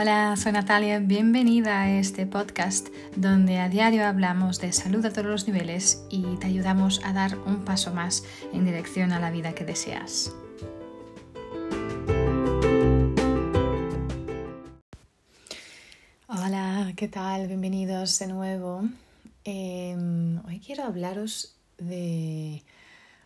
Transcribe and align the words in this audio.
Hola, 0.00 0.36
soy 0.36 0.52
Natalia, 0.52 1.00
bienvenida 1.00 1.82
a 1.82 1.90
este 1.98 2.24
podcast 2.24 2.86
donde 3.16 3.58
a 3.58 3.68
diario 3.68 4.06
hablamos 4.06 4.60
de 4.60 4.72
salud 4.72 5.04
a 5.04 5.10
todos 5.10 5.26
los 5.26 5.48
niveles 5.48 6.04
y 6.08 6.36
te 6.36 6.46
ayudamos 6.46 7.00
a 7.04 7.12
dar 7.12 7.36
un 7.36 7.64
paso 7.64 7.92
más 7.92 8.22
en 8.52 8.64
dirección 8.64 9.10
a 9.10 9.18
la 9.18 9.32
vida 9.32 9.56
que 9.56 9.64
deseas. 9.64 10.32
Hola, 16.28 16.92
¿qué 16.94 17.08
tal? 17.08 17.48
Bienvenidos 17.48 18.20
de 18.20 18.28
nuevo. 18.28 18.82
Em, 19.42 20.38
hoy 20.46 20.60
quiero 20.60 20.84
hablaros 20.84 21.56
de, 21.76 22.62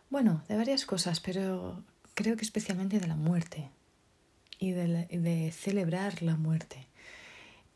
bueno, 0.08 0.42
de 0.48 0.56
varias 0.56 0.86
cosas, 0.86 1.20
pero 1.20 1.84
creo 2.14 2.34
que 2.38 2.46
especialmente 2.46 2.98
de 2.98 3.08
la 3.08 3.16
muerte 3.16 3.68
y 4.62 4.70
de, 4.70 5.50
celebrar 5.50 6.22
la 6.22 6.36
muerte. 6.36 6.86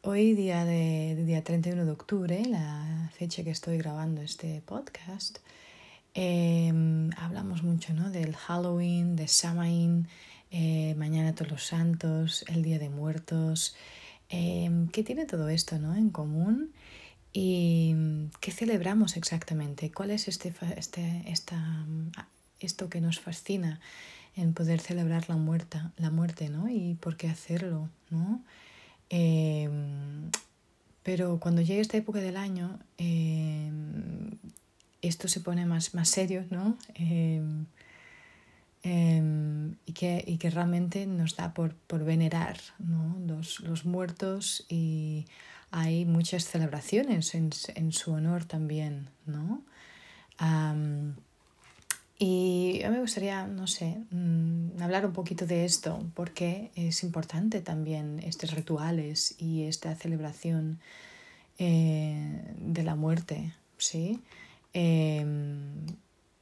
Hoy, 0.03 0.35
día, 0.35 0.65
de, 0.65 1.17
día 1.27 1.43
31 1.43 1.85
de 1.85 1.91
octubre, 1.91 2.45
la 2.45 3.11
fecha 3.19 3.43
que 3.43 3.51
estoy 3.51 3.77
grabando 3.77 4.23
este 4.23 4.63
podcast, 4.65 5.39
em, 6.15 7.11
hablamos 7.17 7.65
mucho 7.65 7.93
¿no? 7.93 8.11
del 8.11 8.37
Halloween, 8.37 9.17
de 9.17 9.27
Samhain, 9.27 10.07
eh, 10.53 10.95
mañana 10.97 11.35
todos 11.35 11.51
los 11.51 11.65
santos, 11.65 12.45
el 12.47 12.63
Día 12.63 12.79
de 12.79 12.89
Muertos. 12.89 13.75
Eh, 14.29 14.87
¿Qué 14.93 15.03
tiene 15.03 15.27
todo 15.27 15.49
esto 15.49 15.81
¿no? 15.81 15.97
en 15.97 16.11
común? 16.11 16.73
¿Y 17.33 17.97
qué 18.41 18.53
celebramos 18.53 19.17
exactamente? 19.17 19.91
¿Cuál 19.91 20.13
es 20.13 20.29
este, 20.29 20.55
este, 20.77 21.25
esta, 21.27 21.85
esto 22.61 22.89
que 22.89 23.01
nos 23.01 23.19
fascina? 23.19 23.81
En 24.37 24.53
poder 24.53 24.81
celebrar 24.81 25.29
la 25.29 25.37
muerte, 25.37 25.81
la 25.97 26.11
muerte, 26.11 26.51
¿no? 26.51 26.69
Y 26.69 26.95
por 26.95 27.17
qué 27.17 27.29
hacerlo, 27.29 27.89
¿no? 28.11 28.43
Em, 29.09 30.31
pero 31.03 31.39
cuando 31.41 31.63
llegue 31.63 31.81
esta 31.81 31.97
época 31.97 32.21
del 32.21 32.37
año, 32.37 32.79
em, 32.99 34.31
esto 35.01 35.29
se 35.29 35.41
pone 35.41 35.65
más, 35.65 35.95
más 35.95 36.09
serio, 36.09 36.45
¿no? 36.51 36.77
Em, 36.95 37.67
y, 39.87 39.93
que, 39.93 40.23
y, 40.27 40.39
que, 40.39 40.51
realmente 40.51 41.07
nos 41.07 41.35
da 41.35 41.53
por, 41.55 41.75
por 41.75 42.05
venerar 42.05 42.57
¿no? 42.79 43.17
los, 43.27 43.59
los, 43.61 43.85
muertos 43.85 44.65
y 44.69 45.27
hay 45.73 46.05
muchas 46.05 46.45
celebraciones 46.45 47.35
en, 47.35 47.51
en 47.75 47.91
su 47.93 48.13
honor 48.13 48.45
también, 48.45 49.09
¿no? 49.27 49.65
Y 52.19 52.83
a 52.83 52.91
me 52.91 53.01
gustaría, 53.01 53.47
no 53.47 53.67
sé, 53.67 53.99
mm, 54.11 54.81
hablar 54.81 55.05
un 55.05 55.13
poquito 55.13 55.47
de 55.47 55.67
esto, 55.67 56.03
porque 56.15 56.71
es 56.75 57.03
importante 57.03 57.61
también 57.61 58.21
estos 58.21 58.53
rituales 58.53 59.35
y 59.39 59.65
esta 59.65 59.95
celebración 59.95 60.81
eh, 61.59 62.55
de 62.59 62.83
la 62.83 62.97
muerte, 62.97 63.53
¿sí? 63.77 64.23
Em, 64.73 65.87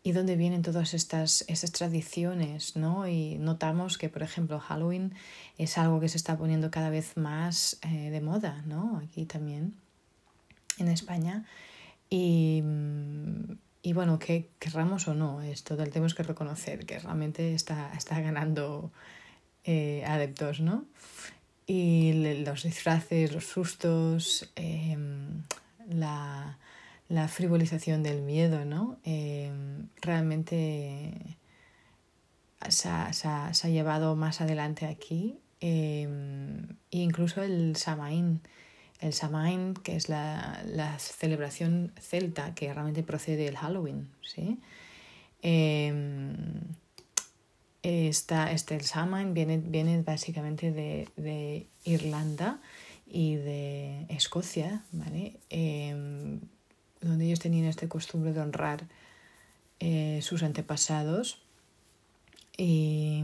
y 0.04 0.12
dónde 0.12 0.36
vienen 0.36 0.62
todas 0.62 0.94
estas, 0.94 1.44
estas 1.48 1.72
tradiciones, 1.72 2.76
¿no? 2.76 3.08
Y 3.08 3.38
notamos 3.38 3.98
que, 3.98 4.08
por 4.08 4.22
ejemplo, 4.22 4.60
Halloween 4.60 5.14
es 5.58 5.78
algo 5.78 5.98
que 6.00 6.08
se 6.08 6.18
está 6.18 6.36
poniendo 6.36 6.70
cada 6.70 6.90
vez 6.90 7.16
más 7.16 7.78
eh, 7.82 8.10
de 8.10 8.20
moda, 8.20 8.62
¿no? 8.66 8.98
Aquí 9.04 9.24
también, 9.24 9.74
en 10.78 10.88
España. 10.88 11.46
Y, 12.10 12.62
mm, 12.62 13.63
y 13.86 13.92
bueno, 13.92 14.18
que 14.18 14.48
querramos 14.58 15.08
o 15.08 15.14
no, 15.14 15.42
esto 15.42 15.76
tenemos 15.76 16.14
que 16.14 16.22
reconocer 16.22 16.86
que 16.86 16.98
realmente 16.98 17.54
está, 17.54 17.92
está 17.94 18.18
ganando 18.18 18.90
eh, 19.62 20.02
adeptos, 20.06 20.60
¿no? 20.60 20.86
Y 21.66 22.40
los 22.46 22.62
disfraces, 22.62 23.30
los 23.34 23.44
sustos, 23.44 24.50
em, 24.56 25.42
la, 25.86 26.56
la, 27.10 27.28
frivolización 27.28 28.02
del 28.02 28.22
miedo, 28.22 28.64
¿no? 28.64 28.96
Em, 29.04 29.88
realmente 30.00 31.36
se 32.66 32.88
ha, 32.88 33.12
se, 33.12 33.28
ha, 33.28 33.52
se 33.52 33.66
ha, 33.66 33.70
llevado 33.70 34.16
más 34.16 34.40
adelante 34.40 34.86
aquí. 34.86 35.38
e 35.60 36.08
incluso 36.90 37.42
el 37.42 37.76
Samaín 37.76 38.40
el 39.04 39.12
Samhain, 39.12 39.74
que 39.74 39.96
es 39.96 40.08
la, 40.08 40.62
la, 40.66 40.98
celebración 40.98 41.92
celta 42.00 42.54
que 42.54 42.72
realmente 42.72 43.02
procede 43.02 43.44
del 43.44 43.56
Halloween. 43.56 44.08
¿sí? 44.22 44.58
Esta, 47.82 48.50
este, 48.50 48.76
el 48.76 48.84
Samhain 48.84 49.34
viene, 49.34 49.58
viene 49.58 50.00
básicamente 50.00 50.72
de, 50.72 51.06
de, 51.16 51.66
Irlanda 51.84 52.60
y 53.06 53.34
de 53.34 54.06
Escocia, 54.08 54.82
¿vale? 54.90 55.36
Em, 55.50 56.40
donde 57.02 57.26
ellos 57.26 57.40
tenían 57.40 57.66
esta 57.66 57.86
costumbre 57.86 58.32
de 58.32 58.40
honrar 58.40 58.86
eh, 59.80 60.20
sus 60.22 60.42
antepasados. 60.42 61.42
Y 62.56 63.22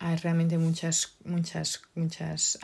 hay 0.00 0.16
realmente 0.16 0.58
muchas, 0.58 1.14
muchas, 1.24 1.82
muchas 1.94 2.58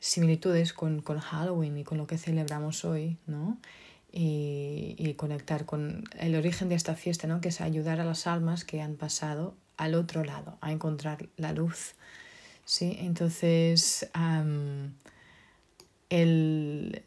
similitudes 0.00 0.72
con, 0.72 1.02
con, 1.02 1.18
Halloween 1.18 1.78
y 1.78 1.84
con 1.84 1.98
lo 1.98 2.06
que 2.06 2.18
celebramos 2.18 2.84
hoy, 2.84 3.18
¿no? 3.26 3.58
Y, 4.12 4.94
y, 4.98 5.14
conectar 5.14 5.66
con 5.66 6.04
el 6.18 6.36
origen 6.36 6.68
de 6.68 6.74
esta 6.74 6.94
fiesta, 6.94 7.26
¿no? 7.26 7.40
Que 7.40 7.48
es 7.48 7.60
ayudar 7.60 8.00
a 8.00 8.04
las 8.04 8.26
almas 8.26 8.64
que 8.64 8.80
han 8.80 8.96
pasado 8.96 9.54
al 9.76 9.94
otro 9.94 10.24
lado, 10.24 10.58
a 10.60 10.72
encontrar 10.72 11.28
la 11.36 11.52
luz, 11.52 11.94
¿sí? 12.64 12.96
Entonces, 13.00 14.08
el, 16.08 17.02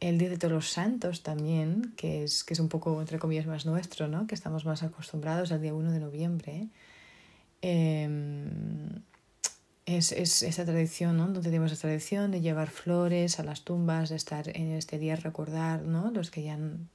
el 0.00 0.18
Día 0.18 0.28
de 0.28 0.36
Todos 0.36 0.52
los 0.52 0.70
Santos 0.70 1.22
también, 1.22 1.94
que 1.96 2.24
es, 2.24 2.44
que 2.44 2.54
es 2.54 2.60
un 2.60 2.68
poco, 2.68 3.00
entre 3.00 3.18
comillas, 3.18 3.46
más 3.46 3.64
nuestro, 3.66 4.08
¿no? 4.08 4.26
Que 4.26 4.34
estamos 4.34 4.66
más 4.66 4.82
acostumbrados 4.82 5.52
al 5.52 5.62
día 5.62 5.74
1 5.74 5.90
de 5.90 6.00
noviembre. 6.00 6.68
Eh, 7.62 8.08
es, 9.86 10.12
es 10.12 10.42
esa 10.42 10.64
tradición, 10.64 11.16
¿no? 11.16 11.24
Donde 11.24 11.42
tenemos 11.42 11.70
la 11.70 11.78
tradición 11.78 12.30
de 12.30 12.40
llevar 12.40 12.70
flores 12.70 13.38
a 13.40 13.44
las 13.44 13.62
tumbas, 13.62 14.10
de 14.10 14.16
estar 14.16 14.48
en 14.48 14.72
este 14.72 14.98
día, 14.98 15.16
recordar, 15.16 15.82
¿no? 15.82 16.10
Los 16.10 16.30
que 16.30 16.42
ya 16.42 16.54
han, 16.54 16.88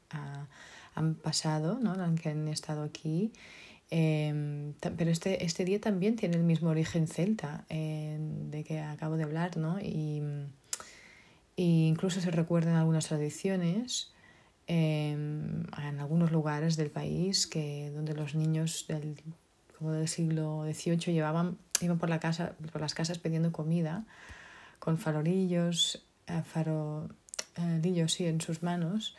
han 0.94 1.16
pasado, 1.16 1.80
¿no? 1.80 1.96
Que 2.16 2.30
han 2.30 2.48
estado 2.48 2.84
aquí. 2.84 3.32
Eh, 3.90 4.74
pero 4.98 5.10
este, 5.10 5.44
este 5.44 5.66
día 5.66 5.82
también 5.82 6.16
tiene 6.16 6.38
el 6.38 6.44
mismo 6.44 6.70
origen 6.70 7.08
celta 7.08 7.66
de 7.70 8.64
que 8.66 8.80
acabo 8.80 9.18
de 9.18 9.24
hablar, 9.24 9.58
¿no? 9.58 9.80
Y, 9.80 10.22
y 11.56 11.88
incluso 11.88 12.22
se 12.22 12.32
recuerdan 12.32 12.76
algunas 12.76 13.08
tradiciones 13.08 14.12
eh, 14.68 15.12
en 15.12 16.00
algunos 16.00 16.32
lugares 16.32 16.78
del 16.78 16.92
país 16.92 17.48
que 17.48 17.92
donde 17.94 18.14
los 18.14 18.36
niños 18.36 18.86
del 18.88 19.18
como 19.82 19.94
del 19.94 20.08
siglo 20.08 20.64
XVIII 20.72 21.12
llevaban, 21.12 21.58
iban 21.82 21.98
por, 21.98 22.08
la 22.08 22.20
casa, 22.20 22.54
por 22.72 22.82
las 22.82 22.94
casas 22.94 23.18
pidiendo 23.18 23.52
comida 23.52 24.06
con 24.78 25.00
farorillos, 25.00 26.04
eh, 26.28 26.44
farolillos 26.46 28.14
sí, 28.14 28.28
en 28.28 28.42
sus 28.42 28.62
manos, 28.62 29.18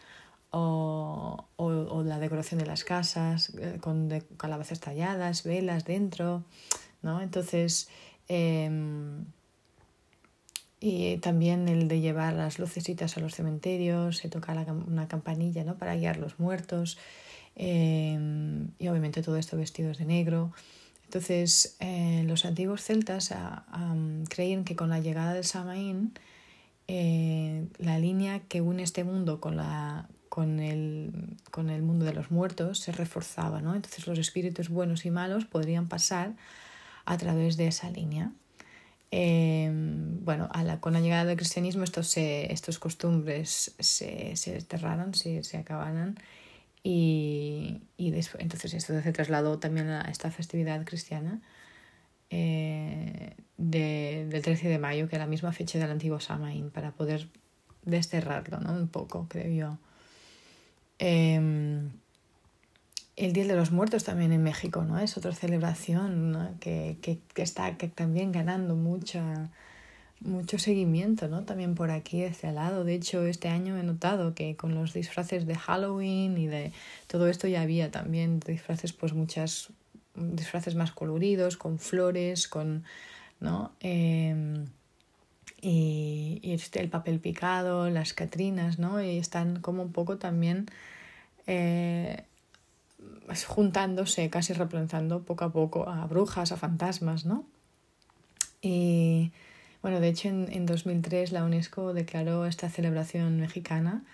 o, 0.51 1.47
o, 1.57 2.03
la 2.05 2.21
decoración 2.21 2.61
de 2.61 2.67
las 2.67 2.85
casas 2.85 3.53
eh, 3.59 3.79
con 3.81 4.09
calabazas 4.37 4.79
talladas, 4.79 5.43
velas 5.43 5.85
dentro, 5.85 6.45
¿no? 7.03 7.23
Entonces, 7.23 7.89
em, 8.29 9.25
y 10.79 11.17
también 11.17 11.69
el 11.69 11.89
de 11.89 12.01
llevar 12.01 12.35
las 12.35 12.61
lucecitas 12.61 13.17
a 13.17 13.21
los 13.21 13.35
cementerios, 13.35 14.19
se 14.19 14.29
toca 14.29 14.53
una 14.87 15.09
campanilla, 15.09 15.65
¿no? 15.65 15.75
Para 15.77 15.97
guiar 15.97 16.19
los 16.19 16.39
muertos. 16.39 16.99
Em, 17.55 18.69
y 18.79 18.89
obviamente 18.89 19.23
todo 19.23 19.37
esto 19.37 19.57
vestidos 19.57 19.99
de 19.99 20.05
negro. 20.05 20.53
Entonces, 21.05 21.77
eh, 21.81 22.25
los 22.27 22.45
antiguos 22.45 22.83
celtas 22.83 23.35
creían 24.31 24.65
que 24.65 24.77
con 24.77 24.89
la 24.89 25.01
llegada 25.01 25.35
del 25.35 25.45
Samaín, 25.45 26.15
eh, 26.89 27.67
la 27.79 27.99
línea 27.99 28.41
que 28.41 28.61
une 28.63 28.83
este 28.83 29.05
mundo 29.05 29.39
con, 29.41 29.57
la, 29.57 30.09
con, 30.31 30.59
el, 30.61 31.37
con 31.51 31.69
el 31.69 31.83
mundo 31.83 32.07
de 32.07 32.15
los 32.15 32.31
muertos 32.31 32.79
se 32.79 32.93
reforzaba. 32.93 33.61
¿no? 33.61 33.75
Entonces, 33.75 34.07
los 34.07 34.19
espíritus 34.19 34.71
buenos 34.71 35.05
y 35.05 35.11
malos 35.11 35.45
podrían 35.45 35.87
pasar 35.87 36.35
a 37.05 37.19
través 37.19 37.59
de 37.59 37.67
esa 37.67 37.91
línea. 37.91 38.33
Em, 39.11 40.25
bueno, 40.25 40.49
a 40.53 40.81
con 40.81 40.95
la 40.95 41.01
llegada 41.01 41.27
del 41.27 41.37
cristianismo 41.37 41.85
estos, 41.85 42.17
estos 42.17 42.79
costumbres 42.79 43.75
se, 43.79 44.35
se 44.37 44.53
desterraron, 44.55 45.13
se, 45.13 45.45
se 45.45 45.59
acabaron 45.59 46.17
y, 46.83 47.83
y 47.97 48.11
después, 48.11 48.43
entonces 48.43 48.75
esto 48.75 49.01
se 49.01 49.13
trasladó 49.13 49.59
también 49.59 49.89
a 49.89 50.03
esta 50.03 50.31
festividad 50.31 50.85
cristiana 50.85 51.41
eh, 52.31 53.37
de, 53.57 54.27
del 54.29 54.43
13 54.43 54.69
de 54.69 54.79
mayo, 54.79 55.09
que 55.09 55.17
es 55.17 55.21
la 55.21 55.27
misma 55.27 55.53
fecha 55.53 55.79
del 55.79 55.91
antiguo 55.91 56.19
Samaín, 56.21 56.71
para 56.71 56.93
poder 56.93 57.29
desterrarlo 57.85 58.61
¿no? 58.61 58.73
un 58.73 58.89
poco, 58.89 59.27
creo 59.29 59.51
yo. 59.53 59.79
Eh, 60.99 61.91
el 63.17 63.33
Día 63.33 63.47
de 63.47 63.55
los 63.55 63.71
Muertos 63.71 64.05
también 64.05 64.33
en 64.33 64.43
México, 64.43 64.83
¿no? 64.85 64.99
Es 64.99 65.17
otra 65.17 65.33
celebración 65.33 66.33
¿no? 66.33 66.55
que, 66.61 66.99
que, 67.03 67.19
que, 67.35 67.43
está 67.43 67.77
que 67.77 67.89
también 67.89 68.33
ganando 68.33 68.75
mucha, 68.75 69.51
mucho 70.25 70.59
seguimiento, 70.59 71.29
¿no? 71.29 71.45
También 71.45 71.75
por 71.75 71.91
aquí, 71.91 72.23
este 72.23 72.53
lado. 72.53 72.85
De 72.85 72.95
hecho, 72.95 73.25
este 73.27 73.49
año 73.49 73.77
he 73.79 73.83
notado 73.83 74.35
que 74.35 74.57
con 74.57 74.75
los 74.75 74.93
disfraces 74.93 75.47
de 75.47 75.55
Halloween 75.55 76.39
y 76.39 76.47
de 76.47 76.73
todo 77.07 77.29
esto 77.29 77.49
ya 77.49 77.63
había 77.63 77.91
también 77.91 78.41
disfraces, 78.41 78.93
pues 78.93 79.13
muchas 79.13 79.69
disfraces 80.15 80.75
más 80.75 80.93
coloridos, 80.93 81.57
con 81.57 81.79
flores, 81.79 82.49
con, 82.49 82.85
¿no? 83.41 83.73
Em, 83.81 84.67
y, 85.61 86.41
y 86.43 86.53
este, 86.53 86.81
el 86.81 86.89
papel 86.89 87.21
picado, 87.21 87.89
las 87.91 88.13
catrinas, 88.13 88.79
¿no? 88.79 89.03
Y 89.03 89.19
están 89.19 89.61
como 89.61 89.83
un 89.83 89.93
poco 89.93 90.19
también 90.19 90.67
eh, 91.47 92.25
juntándose, 93.47 94.31
casi 94.31 94.53
reemplazando 94.53 95.23
poco 95.23 95.45
a 95.45 95.53
poco 95.53 95.89
a 95.89 96.07
brujas, 96.07 96.53
a 96.53 96.57
fantasmas, 96.57 97.25
¿no? 97.25 97.45
Y 98.61 99.33
bueno, 99.83 100.01
de 100.01 100.09
hecho 100.09 100.29
en, 100.29 100.49
en 100.53 100.67
2003 100.67 101.33
la 101.33 101.45
UNESCO 101.45 101.93
declaró 101.93 102.47
esta 102.47 102.71
celebración 102.71 103.41
mexicana 103.41 104.05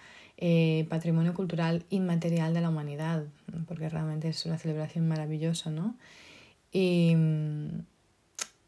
eh, 0.41 0.87
Patrimonio 0.89 1.35
Cultural 1.35 1.85
Inmaterial 1.91 2.55
de 2.55 2.61
la 2.61 2.69
Humanidad, 2.69 3.25
porque 3.67 3.89
realmente 3.89 4.29
es 4.29 4.47
una 4.47 4.57
celebración 4.57 5.09
maravillosa, 5.09 5.71
¿no? 5.71 5.97
Y, 6.71 7.17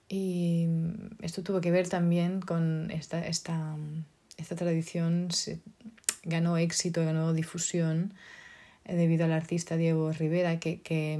y 0.09 0.67
esto 1.23 1.45
tuvo 1.45 1.61
que 1.61 1.71
ver 1.71 1.89
también 1.89 2.41
con 2.41 2.91
esta, 2.91 3.25
esta, 3.25 3.77
esta 4.37 4.57
tradición, 4.57 5.29
ganó 6.25 6.57
éxito, 6.57 7.05
ganó 7.05 7.33
difusión 7.33 8.15
eh, 8.85 8.97
debido 8.97 9.25
al 9.25 9.33
artista 9.33 9.77
Diego 9.77 10.11
Rivera, 10.11 10.59
que, 10.59 10.81
que, 10.81 11.13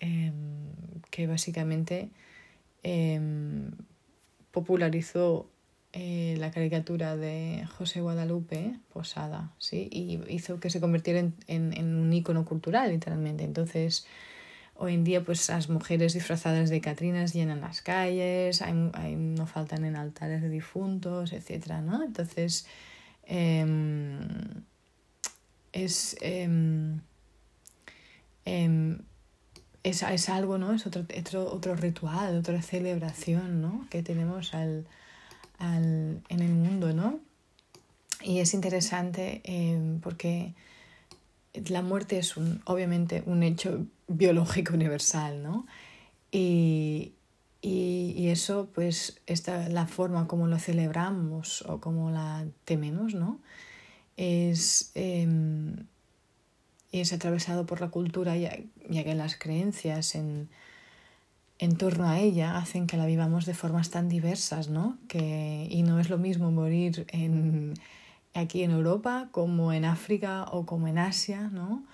em, 0.00 0.32
que 1.10 1.26
básicamente 1.26 2.08
em, 2.82 3.72
popularizó 4.50 5.48
eh, 5.92 6.36
la 6.38 6.52
caricatura 6.52 7.16
de 7.16 7.66
José 7.76 8.00
Guadalupe 8.00 8.78
Posada, 8.92 9.52
¿sí? 9.58 9.88
y 9.90 10.20
hizo 10.28 10.60
que 10.60 10.70
se 10.70 10.80
convirtiera 10.80 11.18
en, 11.18 11.34
en, 11.48 11.94
un 11.96 12.12
icono 12.12 12.44
cultural, 12.44 12.90
literalmente. 12.90 13.42
Entonces, 13.42 14.06
hoy 14.76 14.94
en 14.94 15.02
día, 15.02 15.24
pues 15.24 15.48
las 15.48 15.68
mujeres 15.68 16.14
disfrazadas 16.14 16.70
de 16.70 16.80
Catrinas 16.80 17.32
llenan 17.32 17.60
las 17.60 17.82
calles, 17.82 18.62
no 18.72 19.46
faltan 19.46 19.84
en 19.84 19.96
altares 19.96 20.42
de 20.42 20.48
difuntos, 20.48 21.32
etc. 21.32 21.80
¿no? 21.82 22.04
Entonces, 22.04 22.66
eh, 23.24 23.66
es, 25.72 26.16
eh, 26.20 26.48
es, 29.82 30.02
es, 30.02 30.28
algo, 30.28 30.58
¿no? 30.58 30.72
Es 30.74 30.86
otro, 30.86 31.04
otro, 31.18 31.52
otro 31.52 31.74
ritual, 31.74 32.38
otra 32.38 32.60
celebración, 32.62 33.62
¿no? 33.62 33.86
Que 33.90 34.02
tenemos 34.02 34.54
al, 34.54 34.86
al, 35.58 36.22
en 36.28 36.40
el 36.40 36.52
mundo, 36.52 36.92
¿no? 36.92 37.20
Y 38.22 38.40
es 38.40 38.52
interesante 38.52 39.40
eh, 39.44 39.98
porque 40.02 40.54
la 41.68 41.82
muerte 41.82 42.18
es 42.18 42.36
un, 42.36 42.60
obviamente 42.66 43.22
un 43.26 43.42
hecho 43.42 43.86
biológico 44.08 44.74
universal, 44.74 45.42
¿no? 45.42 45.66
Y, 46.30 47.12
y, 47.62 48.28
eso, 48.28 48.68
pues, 48.74 49.20
esta, 49.26 49.68
la 49.68 49.86
forma 49.86 50.28
como 50.28 50.46
lo 50.46 50.58
celebramos 50.58 51.62
o 51.62 51.80
como 51.80 52.10
la 52.10 52.46
tememos, 52.64 53.14
¿no? 53.14 53.40
Es, 54.16 54.92
eh, 54.94 55.26
es 56.92 57.12
atravesado 57.12 57.66
por 57.66 57.80
la 57.80 57.88
cultura, 57.88 58.36
ya, 58.36 58.58
ya 58.88 59.04
que 59.04 59.14
las 59.14 59.36
creencias 59.36 60.14
en, 60.14 60.48
en 61.58 61.76
torno 61.76 62.08
a 62.08 62.18
ella 62.18 62.56
hacen 62.56 62.86
que 62.86 62.96
la 62.96 63.06
vivamos 63.06 63.44
de 63.46 63.54
formas 63.54 63.90
tan 63.90 64.08
diversas, 64.08 64.68
¿no? 64.68 64.98
Que, 65.08 65.68
y 65.70 65.82
no 65.82 66.00
es 66.00 66.08
lo 66.08 66.18
mismo 66.18 66.50
morir 66.50 67.06
en, 67.12 67.74
aquí 68.34 68.62
en 68.62 68.70
Europa 68.70 69.28
como 69.30 69.72
en 69.72 69.84
África 69.84 70.46
o 70.50 70.64
como 70.66 70.88
en 70.88 70.98
Asia, 70.98 71.50
¿no? 71.52 71.84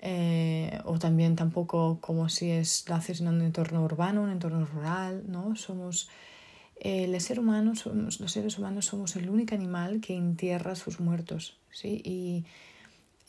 Eh, 0.00 0.80
o 0.84 0.98
también 0.98 1.36
tampoco 1.36 1.98
como 2.00 2.28
si 2.28 2.50
es, 2.50 2.88
lo 2.88 2.96
haces 2.96 3.20
en 3.20 3.28
un 3.28 3.42
entorno 3.42 3.84
urbano, 3.84 4.22
un 4.22 4.30
entorno 4.30 4.64
rural, 4.64 5.24
¿no? 5.28 5.54
Somos, 5.56 6.08
eh, 6.80 7.04
el 7.04 7.20
ser 7.20 7.38
humano, 7.38 7.76
somos, 7.76 8.18
los 8.18 8.32
seres 8.32 8.58
humanos 8.58 8.86
somos 8.86 9.14
el 9.14 9.30
único 9.30 9.54
animal 9.54 10.00
que 10.00 10.16
entierra 10.16 10.72
a 10.72 10.76
sus 10.76 11.00
muertos, 11.00 11.58
¿sí? 11.70 12.02
Y, 12.04 12.44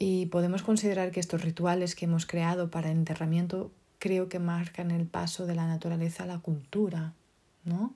y 0.05 0.25
podemos 0.25 0.63
considerar 0.63 1.11
que 1.11 1.21
estos 1.21 1.43
rituales 1.43 1.95
que 1.95 2.03
hemos 2.03 2.25
creado 2.25 2.69
para 2.69 2.91
enterramiento 2.91 3.71
creo 3.99 4.27
que 4.27 4.37
marcan 4.37 4.91
el 4.91 5.05
paso 5.05 5.45
de 5.45 5.55
la 5.55 5.65
naturaleza 5.65 6.23
a 6.23 6.27
la 6.27 6.39
cultura, 6.39 7.13
¿no? 7.63 7.95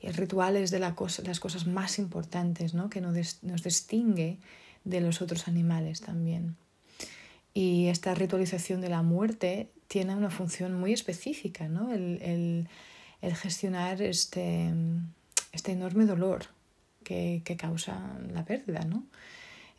Y 0.00 0.06
el 0.06 0.14
ritual 0.14 0.56
es 0.56 0.70
de 0.70 0.78
las 0.78 0.94
cosas 0.94 1.66
más 1.66 1.98
importantes, 1.98 2.72
¿no? 2.72 2.88
Que 2.88 3.00
nos, 3.00 3.42
nos 3.42 3.64
distingue 3.64 4.38
de 4.84 5.00
los 5.00 5.22
otros 5.22 5.48
animales 5.48 6.02
también. 6.02 6.54
Y 7.52 7.88
esta 7.88 8.14
ritualización 8.14 8.80
de 8.80 8.90
la 8.90 9.02
muerte 9.02 9.72
tiene 9.88 10.14
una 10.14 10.30
función 10.30 10.78
muy 10.78 10.92
específica, 10.92 11.66
¿no? 11.66 11.92
El, 11.92 12.22
el, 12.22 12.68
el 13.22 13.34
gestionar 13.34 14.00
este, 14.02 14.72
este 15.50 15.72
enorme 15.72 16.06
dolor 16.06 16.44
que, 17.02 17.42
que 17.44 17.56
causa 17.56 18.20
la 18.32 18.44
pérdida, 18.44 18.84
¿no? 18.84 19.02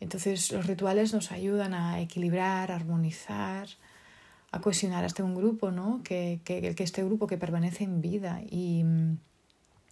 Entonces 0.02 0.50
los 0.50 0.66
rituales 0.66 1.14
nos 1.14 1.30
ayudan 1.30 1.74
a 1.74 2.00
equilibrar, 2.00 2.72
a 2.72 2.76
armonizar, 2.76 3.68
a 4.50 4.60
cohesionar 4.60 5.04
hasta 5.04 5.22
un 5.22 5.34
grupo, 5.34 5.70
¿no? 5.70 6.02
Que, 6.02 6.40
que, 6.44 6.74
que 6.74 6.82
este 6.82 7.04
grupo 7.04 7.28
que 7.28 7.38
permanece 7.38 7.84
en 7.84 8.00
vida 8.00 8.42
y, 8.50 8.84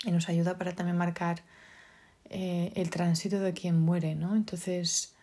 y 0.05 0.11
nos 0.11 0.29
ayuda 0.29 0.59
para 0.59 0.75
también 0.75 0.97
marcar 0.97 1.43
eh, 2.29 2.73
el 2.75 2.91
tránsito 2.91 3.39
de 3.41 3.53
quien 3.53 3.81
muere, 3.81 4.17
¿no? 4.17 4.35
Entonces, 4.35 5.15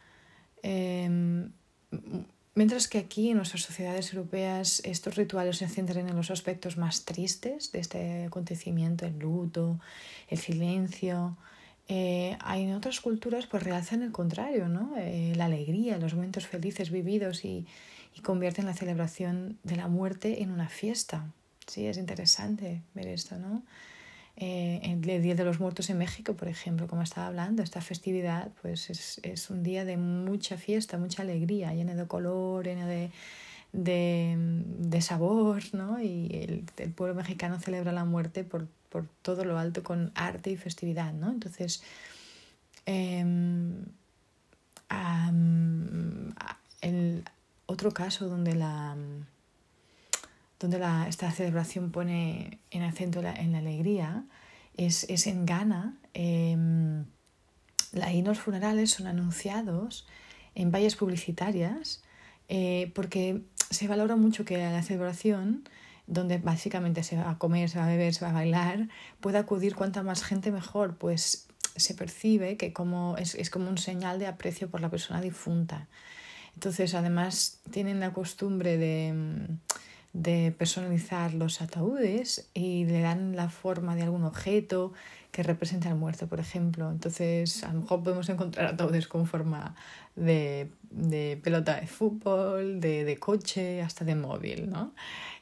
eh, 0.63 1.09
mientras 2.55 2.87
que 2.87 2.97
aquí 2.97 3.31
en 3.31 3.37
nuestras 3.37 3.63
sociedades 3.63 4.13
europeas 4.13 4.81
estos 4.85 5.15
rituales 5.15 5.57
se 5.57 5.67
centran 5.67 6.07
en 6.07 6.15
los 6.15 6.31
aspectos 6.31 6.77
más 6.77 7.03
tristes 7.03 7.73
de 7.73 7.79
este 7.79 8.25
acontecimiento, 8.25 9.05
el 9.05 9.19
luto, 9.19 9.79
el 10.29 10.37
silencio, 10.37 11.35
eh, 11.87 12.37
en 12.53 12.73
otras 12.73 12.99
culturas 12.99 13.47
pues 13.47 13.63
realzan 13.63 14.01
el 14.03 14.11
contrario, 14.11 14.67
¿no? 14.67 14.95
Eh, 14.97 15.33
la 15.35 15.45
alegría, 15.45 15.97
los 15.97 16.13
momentos 16.13 16.45
felices 16.45 16.91
vividos 16.91 17.45
y, 17.45 17.65
y 18.15 18.21
convierten 18.21 18.65
la 18.65 18.73
celebración 18.73 19.57
de 19.63 19.75
la 19.75 19.87
muerte 19.87 20.41
en 20.41 20.51
una 20.51 20.69
fiesta. 20.69 21.31
Sí, 21.65 21.85
es 21.85 21.97
interesante 21.97 22.81
ver 22.93 23.07
esto, 23.07 23.37
¿no? 23.37 23.63
Eh, 24.39 24.81
el 24.83 25.01
Día 25.01 25.33
de 25.33 25.43
los 25.43 25.59
Muertos 25.59 25.89
en 25.89 25.97
México, 25.97 26.35
por 26.35 26.47
ejemplo, 26.47 26.87
como 26.87 27.01
estaba 27.01 27.27
hablando, 27.27 27.63
esta 27.63 27.81
festividad 27.81 28.51
pues 28.61 28.91
es, 28.91 29.19
es 29.23 29.49
un 29.49 29.63
día 29.63 29.83
de 29.83 29.97
mucha 29.97 30.57
fiesta, 30.57 30.99
mucha 30.99 31.23
alegría, 31.23 31.73
lleno 31.73 31.95
de 31.95 32.05
color, 32.05 32.65
lleno 32.65 32.85
de, 32.85 33.09
de, 33.73 34.35
de 34.37 35.01
sabor, 35.01 35.63
¿no? 35.73 35.99
Y 35.99 36.27
el, 36.31 36.65
el, 36.77 36.91
pueblo 36.91 37.15
mexicano 37.15 37.59
celebra 37.59 37.91
la 37.91 38.05
muerte 38.05 38.43
por, 38.43 38.67
por, 38.97 39.07
todo 39.21 39.45
lo 39.45 39.59
alto 39.59 39.83
con 39.83 40.11
arte 40.15 40.49
y 40.49 40.57
festividad, 40.57 41.13
¿no? 41.13 41.29
Entonces, 41.29 41.83
um, 42.87 43.85
el, 46.81 47.23
otro 47.67 47.91
caso 47.91 48.27
donde 48.27 48.55
la 48.55 48.95
donde 50.59 50.79
la, 50.79 51.07
esta 51.07 51.29
celebración 51.31 51.91
pone 51.91 52.59
en 52.71 52.81
acento 52.81 53.21
la, 53.21 53.33
en 53.33 53.51
la 53.51 53.59
alegría 53.59 54.23
es, 54.75 55.03
es 55.09 55.27
en 55.27 55.45
Ghana. 55.45 55.95
Eh, 56.15 56.57
los 57.93 58.39
funerales 58.39 58.91
son 58.91 59.05
anunciados 59.05 60.07
en 60.55 60.71
vallas 60.71 60.95
publicitarias 60.95 62.01
eh, 62.49 62.91
porque 62.95 63.43
se 63.69 63.87
valora 63.87 64.15
mucho 64.15 64.45
que 64.45 64.57
la 64.57 64.81
celebración, 64.81 65.67
donde 66.07 66.37
básicamente 66.37 67.03
se 67.03 67.17
va 67.17 67.29
a 67.29 67.37
comer, 67.37 67.69
se 67.69 67.77
va 67.77 67.85
a 67.85 67.89
beber, 67.89 68.13
se 68.13 68.25
va 68.25 68.31
a 68.31 68.33
bailar, 68.33 68.87
pueda 69.19 69.39
acudir 69.39 69.75
cuanta 69.75 70.03
más 70.03 70.23
gente 70.23 70.51
mejor, 70.51 70.97
pues 70.97 71.47
se 71.75 71.93
percibe 71.93 72.57
que 72.57 72.73
como 72.73 73.17
es, 73.17 73.35
es 73.35 73.49
como 73.49 73.69
un 73.69 73.77
señal 73.77 74.17
de 74.17 74.27
aprecio 74.27 74.69
por 74.69 74.81
la 74.81 74.89
persona 74.89 75.21
difunta. 75.21 75.87
Entonces, 76.55 76.95
además, 76.95 77.59
tienen 77.69 77.99
la 77.99 78.13
costumbre 78.13 78.77
de, 78.77 79.13
de 80.13 80.51
personalizar 80.57 81.33
los 81.35 81.61
ataúdes 81.61 82.49
y 82.55 82.85
le 82.85 83.01
dan 83.01 83.35
la 83.35 83.49
forma 83.49 83.95
de 83.95 84.01
algún 84.01 84.23
objeto 84.23 84.93
que 85.37 85.43
represente 85.43 85.87
al 85.87 85.93
muerto, 85.93 86.25
por 86.25 86.39
ejemplo. 86.39 86.89
Entonces, 86.89 87.63
a 87.63 87.71
lo 87.71 87.81
mejor 87.81 88.01
podemos 88.01 88.27
encontrar 88.27 88.65
ataúdes 88.65 89.07
con 89.07 89.27
forma 89.27 89.75
de, 90.15 90.71
de 90.89 91.39
pelota 91.43 91.79
de 91.79 91.85
fútbol, 91.85 92.81
de, 92.81 93.03
de, 93.03 93.17
coche, 93.17 93.83
hasta 93.83 94.03
de 94.03 94.15
móvil, 94.15 94.67
¿no? 94.67 94.95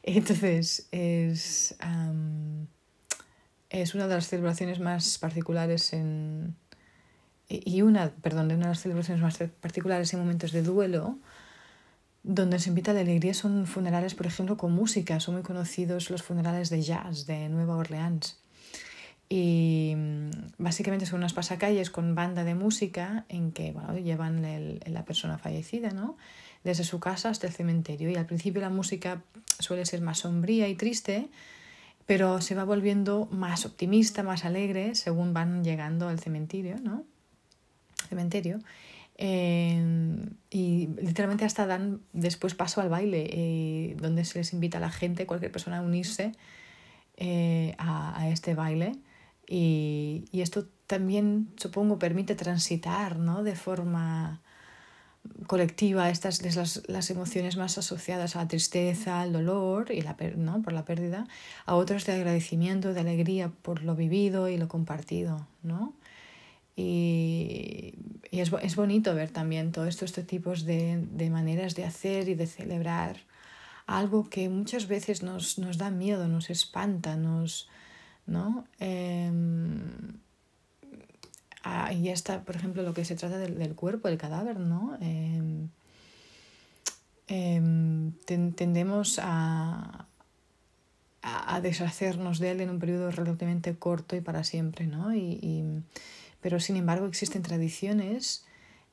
Entonces, 0.04 0.90
es, 0.92 1.78
um, 1.82 2.68
es 3.70 3.96
una 3.96 4.10
de 4.10 4.16
las 4.16 4.28
celebraciones 4.28 4.82
más 4.82 5.18
particulares 5.18 5.94
en, 5.94 6.58
y 7.48 7.82
una, 7.82 8.10
perdón, 8.10 8.50
de 8.50 8.56
una 8.56 8.66
de 8.66 8.72
las 8.72 8.82
celebraciones 8.82 9.24
más 9.24 9.38
particulares 9.62 10.14
en 10.14 10.20
momentos 10.20 10.52
de 10.52 10.62
duelo, 10.62 11.20
donde 12.22 12.60
se 12.60 12.68
invita 12.68 12.92
la 12.92 13.00
alegría 13.00 13.34
son 13.34 13.66
funerales, 13.66 14.14
por 14.14 14.26
ejemplo, 14.26 14.58
con 14.58 14.74
música. 14.74 15.22
Son 15.22 15.36
muy 15.36 15.44
conocidos 15.44 16.10
los 16.10 16.22
funerales 16.22 16.70
de 16.70 16.82
jazz 16.82 17.26
de 17.28 17.48
Nueva 17.48 17.78
Orleans. 17.78 18.42
Y 19.28 19.94
mm, 19.96 20.30
básicamente 20.58 21.06
son 21.06 21.20
unas 21.20 21.34
pasacalles 21.34 21.90
con 21.90 22.16
banda 22.16 22.44
de 22.44 22.56
música 22.56 23.26
en 23.30 23.52
que 23.52 23.74
llevan 24.04 24.46
el, 24.46 24.82
la 24.86 25.06
persona 25.06 25.38
fallecida, 25.38 25.92
¿no? 25.92 26.18
Desde 26.64 26.84
su 26.84 27.00
casa 27.00 27.30
hasta 27.30 27.48
el 27.48 27.54
cementerio. 27.54 28.10
Y 28.10 28.16
al 28.16 28.26
principio 28.26 28.62
la 28.62 28.70
música 28.70 29.22
suele 29.60 29.86
ser 29.86 30.02
más 30.02 30.20
sombría 30.20 30.68
y 30.68 30.76
triste, 30.76 31.30
pero 32.06 32.42
se 32.42 32.56
va 32.56 32.64
volviendo 32.64 33.28
más 33.32 33.66
optimista, 33.66 34.24
más 34.24 34.46
alegre 34.46 34.96
según 34.96 35.34
van 35.34 35.64
llegando 35.64 36.08
al 36.08 36.20
cementerio, 36.20 36.78
¿no? 36.82 37.04
Cementerio. 38.10 38.60
Eh, 39.18 39.82
y 40.50 40.88
literalmente 40.88 41.46
hasta 41.46 41.66
dan 41.66 42.02
después 42.12 42.54
paso 42.54 42.82
al 42.82 42.90
baile, 42.90 43.30
eh, 43.32 43.96
donde 44.00 44.26
se 44.26 44.40
les 44.40 44.54
invita 44.54 44.78
a 44.78 44.82
la 44.82 44.92
gente, 44.92 45.26
cualquier 45.26 45.52
persona 45.52 45.78
a 45.78 45.82
unirse 45.82 46.34
eh, 47.18 47.76
a, 47.78 48.20
a, 48.20 48.30
este 48.30 48.56
baile. 48.56 48.92
Y, 49.48 50.26
y, 50.32 50.42
esto 50.42 50.66
también, 50.88 51.50
supongo, 51.58 52.00
permite 52.00 52.36
transitar 52.36 53.18
¿no? 53.18 53.44
de 53.44 53.56
forma 53.56 54.42
colectiva 55.48 56.10
estas 56.10 56.42
las, 56.56 56.84
las 56.88 57.10
emociones 57.10 57.58
más 57.58 57.78
asociadas 57.78 58.36
a 58.36 58.40
la 58.40 58.48
tristeza, 58.48 59.22
al 59.22 59.34
dolor 59.34 59.92
y 59.92 60.02
la, 60.02 60.16
¿no? 60.36 60.62
por 60.62 60.74
la 60.74 60.86
pérdida, 60.86 61.28
a 61.66 61.76
otras 61.76 62.06
de 62.06 62.14
agradecimiento, 62.14 62.94
de 62.94 63.02
alegría 63.02 63.52
por 63.62 63.84
lo 63.84 63.96
vivido 63.96 64.50
y 64.50 64.58
lo 64.58 64.68
compartido. 64.68 65.48
¿no? 65.64 65.94
Y, 66.76 67.96
y 68.32 68.40
es, 68.40 68.52
es, 68.62 68.76
bonito 68.76 69.16
ver 69.16 69.32
también 69.32 69.72
todos 69.72 69.88
estos, 69.88 70.14
tipos 70.26 70.66
de, 70.66 71.06
de, 71.12 71.30
maneras 71.30 71.76
de 71.76 71.86
hacer 71.86 72.28
y 72.28 72.36
de 72.36 72.48
celebrar 72.48 73.18
algo 73.88 74.30
que 74.30 74.50
muchas 74.50 74.88
veces 74.88 75.24
nos, 75.24 75.58
nos 75.58 75.78
da 75.78 75.92
miedo, 75.92 76.28
nos 76.28 76.50
espanta, 76.50 77.16
nos... 77.16 77.70
¿no? 78.28 78.66
Eh, 78.80 79.32
está, 82.16 82.44
por 82.44 82.56
ejemplo, 82.56 82.82
lo 82.82 82.94
que 82.94 83.06
se 83.06 83.16
trata 83.16 83.38
del, 83.38 83.58
del 83.58 83.76
cuerpo, 83.76 84.08
el 84.08 84.18
cadáver, 84.18 84.60
¿no? 84.60 84.98
Eh, 85.02 85.68
eh, 87.28 88.12
tendemos 88.26 89.20
a, 89.22 90.08
a, 91.22 91.62
deshacernos 91.62 92.40
de 92.40 92.52
él 92.52 92.62
en 92.62 92.70
un 92.70 92.80
periodo 92.80 93.12
relativamente 93.12 93.76
corto 93.76 94.16
y 94.16 94.22
para 94.22 94.44
siempre, 94.44 94.88
¿no? 94.88 95.14
Y, 95.14 95.84
pero 96.42 96.60
sin 96.60 96.76
embargo 96.76 97.08
existen 97.08 97.42
tradiciones 97.42 98.46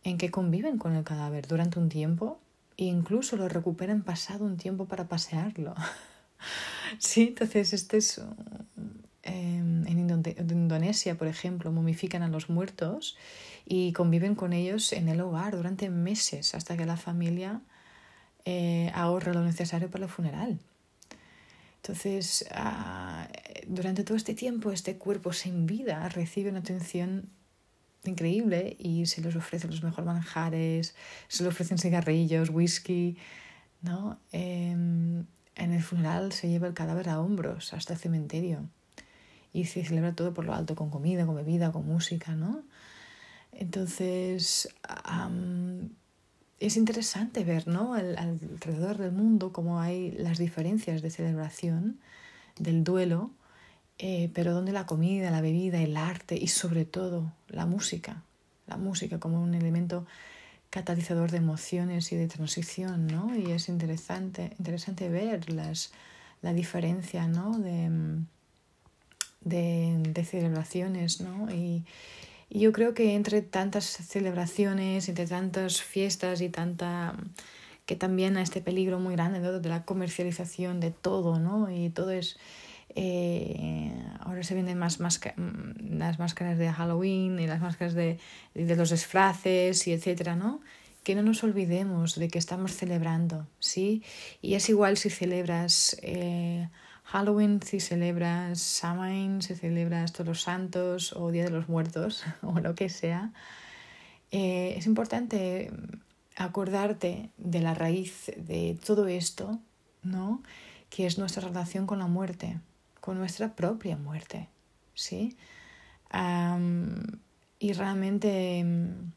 en 0.05 0.19
que 0.19 0.31
conviven 0.31 0.79
con 0.79 0.95
el 0.95 1.05
cadáver 1.05 1.47
durante 1.47 1.79
un 1.79 1.89
tiempo 1.89 2.41
e 2.77 2.85
incluso 2.85 3.37
lo 3.37 3.49
recuperan 3.49 4.03
pasado 4.03 4.45
un 4.45 4.57
tiempo 4.57 4.87
para 4.87 5.09
pasearlo. 5.09 5.75
sí, 6.99 7.29
entonces 7.29 7.75
este 7.75 7.99
es 7.99 8.21
en 9.23 9.99
Indonesia, 9.99 11.17
por 11.17 11.29
ejemplo, 11.29 11.71
momifican 11.71 12.23
a 12.23 12.29
los 12.29 12.49
muertos 12.49 13.17
y 13.65 13.93
conviven 13.93 14.35
con 14.35 14.53
ellos 14.53 14.93
en 14.93 15.09
el 15.09 15.21
hogar 15.21 15.57
durante 15.57 15.91
meses 15.91 16.55
hasta 16.55 16.77
que 16.77 16.87
la 16.87 16.97
familia 16.97 17.61
eh, 18.45 18.91
ahorra 18.95 19.33
lo 19.33 19.45
necesario 19.45 19.91
para 19.91 20.05
el 20.05 20.11
funeral. 20.11 20.59
Entonces, 21.77 22.47
ah, 22.53 23.29
durante 23.67 24.05
todo 24.05 24.17
este 24.17 24.35
tiempo, 24.35 24.73
este 24.73 24.97
cuerpo 24.97 25.33
sin 25.33 25.67
vida 25.67 26.09
recibe 26.09 26.51
una 26.51 26.61
atención 26.61 27.29
increíble 28.05 28.77
y 28.79 29.07
se 29.07 29.21
les 29.21 29.37
ofrece 29.37 29.69
los 29.69 29.83
mejores 29.83 30.07
manjares, 30.07 30.95
se 31.29 31.45
les 31.45 31.53
ofrecen 31.53 31.79
cigarrillos, 31.79 32.51
whisky, 32.51 33.17
¿no? 33.81 34.19
en 34.33 35.27
el 35.55 35.83
funeral 35.83 36.33
se 36.33 36.49
lleva 36.49 36.67
el 36.67 36.75
cadáver 36.75 37.09
a 37.09 37.21
hombros 37.21 37.75
hasta 37.75 37.93
el 37.93 37.99
cementerio 37.99 38.69
y 39.53 39.67
se 39.67 39.85
celebra 39.85 40.15
todo 40.15 40.33
por 40.35 40.45
lo 40.45 40.55
alto, 40.55 40.75
con 40.75 40.91
comida, 40.91 41.27
con 41.27 41.37
bebida, 41.37 41.73
con 41.73 41.87
música, 41.87 42.35
¿no? 42.35 42.63
Entonces, 43.53 44.69
um, 45.09 45.91
es 46.59 46.77
interesante 46.77 47.45
ver, 47.45 47.69
¿no? 47.69 47.95
Al, 47.95 48.17
alrededor 48.17 48.97
del 48.99 49.13
mundo 49.13 49.53
cómo 49.53 49.81
hay 49.81 50.13
las 50.13 50.39
diferencias 50.39 51.03
de 51.03 51.11
celebración 51.11 51.99
del 52.59 52.85
duelo, 52.85 53.31
eh, 53.99 54.31
pero 54.35 54.55
donde 54.55 54.73
la 54.73 54.87
comida, 54.87 55.31
la 55.31 55.41
bebida, 55.41 55.81
el 55.81 55.97
arte 55.97 56.37
y 56.37 56.49
sobre 56.49 56.85
todo 56.85 57.33
la 57.49 57.67
música, 57.67 58.23
la 58.67 58.77
música 58.77 59.21
como 59.21 59.43
un 59.43 59.55
elemento 59.55 60.07
catalizador 60.71 61.31
de 61.31 61.37
emociones 61.37 62.11
y 62.13 62.17
de 62.17 62.29
transición, 62.29 63.07
¿no? 63.07 63.37
Y 63.37 63.53
es 63.53 63.69
interesante, 63.69 64.55
interesante 64.59 65.11
ver 65.11 65.51
las, 65.51 65.93
la 66.41 66.55
diferencia, 66.55 67.27
¿no? 67.27 67.59
De, 67.59 67.91
de, 69.45 70.25
celebraciones, 70.25 71.21
¿no? 71.21 71.51
Y, 71.51 71.85
yo 72.55 72.71
creo 72.73 72.93
que 72.93 73.15
entre 73.15 73.41
tantas 73.41 73.87
celebraciones, 73.87 75.09
entre 75.09 75.27
tantas 75.27 75.81
fiestas 75.81 76.43
y 76.43 76.51
tanta 76.51 77.17
que 77.87 77.97
también 77.97 78.37
a 78.37 78.43
este 78.43 78.61
peligro 78.61 79.01
muy 79.01 79.15
grande 79.15 79.41
¿no? 79.41 79.59
de 79.59 79.69
la 79.71 79.87
comercialización 79.87 80.79
de 80.79 80.91
todo, 80.91 81.39
¿no? 81.39 81.71
Y 81.71 81.89
todo 81.89 82.11
es 82.11 82.37
eh, 82.95 83.91
ahora 84.21 84.43
se 84.43 84.55
venden 84.55 84.79
más 84.79 84.99
las 85.01 86.19
máscaras 86.19 86.59
de 86.59 86.71
Halloween 86.71 87.39
y 87.39 87.47
las 87.47 87.61
máscaras 87.61 87.95
de, 87.95 88.19
de 88.55 88.77
los 88.77 88.91
disfraces 88.91 89.87
y 89.87 89.93
etcétera, 89.93 90.37
¿no? 90.37 90.61
Que 91.03 91.15
no 91.15 91.23
nos 91.23 91.43
olvidemos 91.43 92.17
de 92.17 92.29
que 92.29 92.39
estamos 92.39 92.73
celebrando, 92.73 93.47
¿sí? 93.59 94.03
Y 94.43 94.55
es 94.55 94.69
igual 94.69 94.97
si 94.97 95.11
celebras 95.11 95.97
eh, 96.03 96.69
Halloween 97.13 97.61
si 97.61 97.79
celebras 97.79 98.59
Samhain, 98.59 99.43
si 99.43 99.55
celebras 99.55 100.15
Todos 100.15 100.29
los 100.29 100.43
Santos 100.43 101.13
o 101.13 101.31
Día 101.31 101.45
de 101.45 101.51
los 101.51 101.69
Muertos 101.69 102.25
o 102.43 102.59
lo 102.59 102.75
que 102.75 102.89
sea, 102.89 103.33
eh, 104.31 104.73
es 104.79 104.87
importante 104.87 105.71
acordarte 106.37 107.29
de 107.37 107.61
la 107.61 107.75
raíz 107.75 108.33
de 108.39 108.79
todo 108.83 109.09
esto, 109.09 109.61
¿no? 110.03 110.43
Que 110.89 111.05
es 111.05 111.19
nuestra 111.19 111.47
relación 111.47 111.87
con 111.87 111.99
la 111.99 112.07
muerte, 112.07 112.59
con 113.03 113.19
nuestra 113.19 113.55
propia 113.55 113.99
muerte, 113.99 114.49
¿sí? 114.95 115.37
Y 117.59 117.73
realmente 117.75 118.65
mm, 118.65 119.13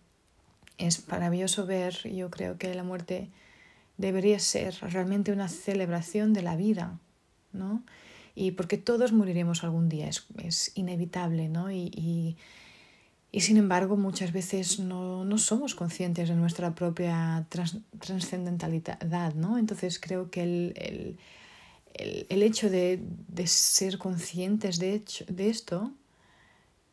es 0.79 1.07
maravilloso 1.07 1.65
ver, 1.65 1.93
yo 2.11 2.29
creo 2.29 2.57
que 2.57 2.75
la 2.75 2.83
muerte 2.83 3.29
debería 3.95 4.39
ser 4.39 4.75
realmente 4.81 5.31
una 5.31 5.47
celebración 5.47 6.33
de 6.33 6.41
la 6.41 6.57
vida, 6.57 6.99
¿no? 7.55 7.83
Y 8.35 8.51
porque 8.51 8.77
todos 8.77 9.13
moriremos 9.13 9.63
algún 9.63 9.89
día, 9.89 10.07
es, 10.07 10.25
es 10.43 10.71
inevitable, 10.75 11.50
¿no? 11.50 11.71
Y, 11.71 11.89
y, 11.93 12.38
y, 13.31 13.41
sin 13.41 13.57
embargo 13.57 13.97
muchas 13.97 14.33
veces 14.33 14.79
no, 14.79 15.25
no, 15.25 15.38
somos 15.38 15.74
conscientes 15.74 16.29
de 16.29 16.35
nuestra 16.35 16.75
propia 16.75 17.47
trascendentalidad, 18.00 19.33
¿no? 19.35 19.57
Entonces 19.57 20.00
creo 20.00 20.29
que 20.29 20.43
el, 20.43 20.74
el, 20.75 21.17
el, 21.93 22.25
el 22.29 22.43
hecho 22.43 22.69
de, 22.69 23.01
de, 23.29 23.47
ser 23.47 23.97
conscientes 23.97 24.79
de, 24.79 24.93
hecho, 24.95 25.25
de 25.27 25.50
esto 25.50 25.93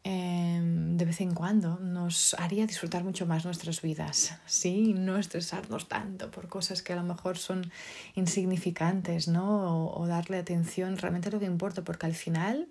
Em, 0.05 0.97
de 0.97 1.05
vez 1.05 1.21
en 1.21 1.33
cuando 1.33 1.79
nos 1.79 2.35
haría 2.35 2.67
disfrutar 2.67 3.05
mucho 3.05 3.25
más 3.25 3.45
nuestras 3.45 3.83
vidas, 3.83 4.37
¿sí? 4.47 4.95
No 4.95 5.17
estresarnos 5.17 5.87
tanto 5.87 6.29
por 6.33 6.49
cosas 6.49 6.83
que 6.83 6.93
a 6.93 6.97
lo 6.97 7.05
mejor 7.05 7.39
son 7.39 7.71
insignificantes, 8.17 9.29
¿no? 9.29 9.93
O, 9.95 10.07
darle 10.09 10.39
atención 10.39 10.97
realmente 10.97 11.29
a 11.29 11.33
lo 11.33 11.39
que 11.39 11.47
importa, 11.47 11.85
porque 11.85 12.07
al 12.07 12.15
final 12.15 12.67